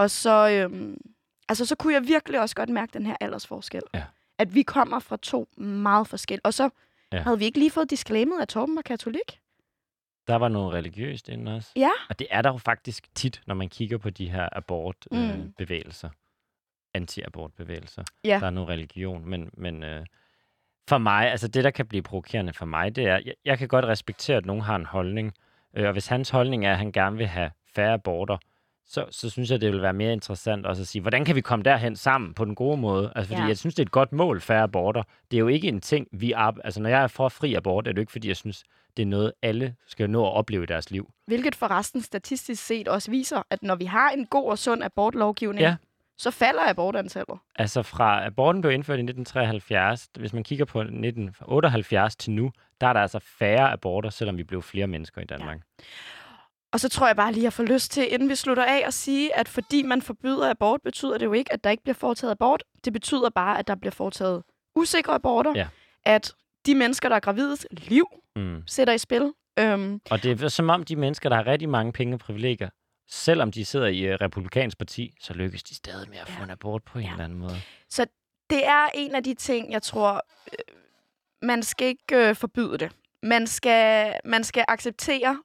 [0.04, 0.98] Og så, øhm,
[1.50, 3.82] altså, så kunne jeg virkelig også godt mærke den her aldersforskel.
[3.94, 4.04] Ja.
[4.38, 6.46] At vi kommer fra to meget forskellige.
[6.46, 6.70] Og så
[7.12, 7.22] Ja.
[7.22, 9.40] havde vi ikke lige fået disclaimet, at Torben var katolik.
[10.28, 11.72] Der var noget religiøst inden også.
[11.76, 11.90] Ja.
[12.10, 15.34] Og det er der jo faktisk tit, når man kigger på de her abortbevægelser.
[15.40, 15.54] Øh, Mm.
[15.58, 16.10] bevægelser.
[16.94, 18.04] Anti-abortbevægelser.
[18.24, 18.38] Ja.
[18.40, 20.06] Der er noget religion, men, men øh,
[20.90, 23.68] for mig, altså det, der kan blive provokerende for mig, det er, jeg, jeg kan
[23.68, 25.34] godt respektere, at nogen har en holdning,
[25.74, 28.38] øh, og hvis hans holdning er, at han gerne vil have færre aborter,
[28.88, 31.42] så, så synes jeg, det vil være mere interessant også at sige, hvordan kan vi
[31.42, 33.12] komme derhen sammen på den gode måde?
[33.16, 33.48] Altså, fordi Ja.
[33.48, 35.04] jeg synes, det er et godt mål, færre aborter.
[35.32, 37.88] Det er jo ikke en ting, vi ar- Altså, når jeg er for fri abort,
[37.88, 38.64] er det jo ikke, fordi jeg synes,
[38.98, 41.12] det er noget, alle skal nå at opleve i deres liv.
[41.28, 45.62] Hvilket forresten statistisk set også viser, at når vi har en god og sund abortlovgivning,
[45.62, 45.76] Ja.
[46.18, 47.38] så falder abortantallet.
[47.56, 52.88] Altså fra aborten blev indført i 1973, hvis man kigger på 1978 til nu, der
[52.88, 55.58] er der altså færre aborter, selvom vi blev flere mennesker i Danmark.
[56.74, 58.84] Og så tror jeg bare lige, at jeg får lyst til, inden vi slutter af,
[58.88, 61.94] at sige, at fordi man forbyder abort, betyder det jo ikke, at der ikke bliver
[61.96, 62.64] foretaget abort.
[62.86, 64.44] Det betyder bare, at der bliver foretaget
[64.76, 65.54] usikre aborter.
[65.56, 65.68] Ja.
[66.06, 66.34] At
[66.66, 68.62] de mennesker, der er gravides liv, Mm.
[68.68, 69.34] sætter i spil.
[69.60, 72.70] Øhm, Og det er som om de mennesker, der har rigtig mange penge og privilegier,
[73.10, 76.44] selvom de sidder i uh, republikansk parti, så lykkes de stadig med at få Ja.
[76.44, 77.12] en abort på en Ja.
[77.12, 77.56] eller anden måde.
[78.50, 80.14] det er en af de ting, jeg tror,
[80.48, 80.76] øh,
[81.42, 82.92] man skal ikke øh, forbyde det.
[83.24, 85.42] Man skal, man skal acceptere,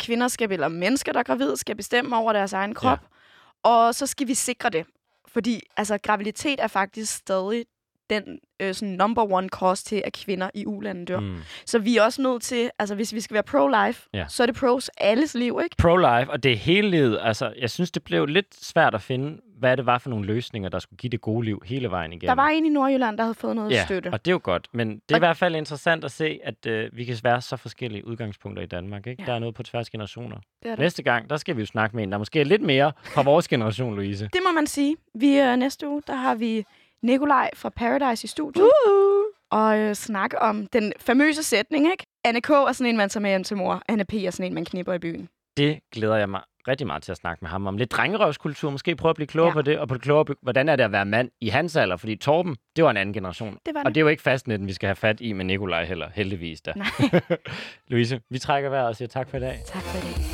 [0.00, 2.98] kvinder skal, eller mennesker, der er gravide, skal bestemme over deres egen krop.
[3.02, 3.70] Ja.
[3.70, 4.86] Og så skal vi sikre det.
[5.28, 7.66] Fordi altså, graviditet er faktisk stadig
[8.10, 11.20] den øh, sådan number one cause til, at kvinder i ulande dør.
[11.20, 11.36] Mm.
[11.66, 14.24] Så vi er også nødt til, altså hvis vi skal være pro-life, Ja.
[14.28, 15.76] så er det pros alles liv, ikke?
[15.82, 17.18] Pro-life, og det er hele livet.
[17.22, 20.68] Altså, jeg synes, det blev lidt svært at finde, hvad det var for nogle løsninger,
[20.68, 22.36] der skulle give det gode liv hele vejen igennem.
[22.36, 24.08] Der var en i Nordjylland, der havde fået noget ja, støtte.
[24.12, 24.68] og det er jo godt.
[24.72, 27.40] Men det er i Og- hvert fald interessant at se, at øh, vi kan være
[27.40, 29.06] så forskellige udgangspunkter i Danmark.
[29.06, 29.22] Ikke?
[29.22, 29.26] Ja.
[29.26, 30.36] Der er noget på tværs generationer.
[30.36, 30.78] Det, det.
[30.78, 33.22] Næste gang, der skal vi jo snakke med en, der måske er lidt mere fra
[33.22, 34.24] vores generation, Louise.
[34.32, 34.96] det må man sige.
[35.14, 36.64] Vi øh, næste uge, der har vi
[37.02, 38.64] Nikolaj fra Paradise i studiet.
[38.64, 39.24] Uh!
[39.50, 42.06] Og øh, snakke om den famøse sætning, ikke?
[42.24, 42.50] Anne K.
[42.50, 43.82] er sådan en, man tager med hjem til mor.
[43.88, 44.14] Anne P.
[44.14, 45.28] er sådan en, man knipper i byen.
[45.56, 47.76] Det glæder jeg mig rigtig meget til at snakke med ham om.
[47.76, 49.54] Lidt drengerøvskultur, måske prøve at blive klogere Ja.
[49.54, 51.76] på det, og på det klogere, på, hvordan er det at være mand i hans
[51.76, 53.58] alder, fordi Torben, det var en anden generation.
[53.66, 53.94] Det var Og det.
[53.94, 56.72] det er jo ikke fastnetten, vi skal have fat i med Nikolaj heller, heldigvis da.
[56.76, 56.86] Nej.
[57.88, 59.58] Louise, vi trækker vejret og siger tak for i dag.
[59.66, 60.33] Tak for det.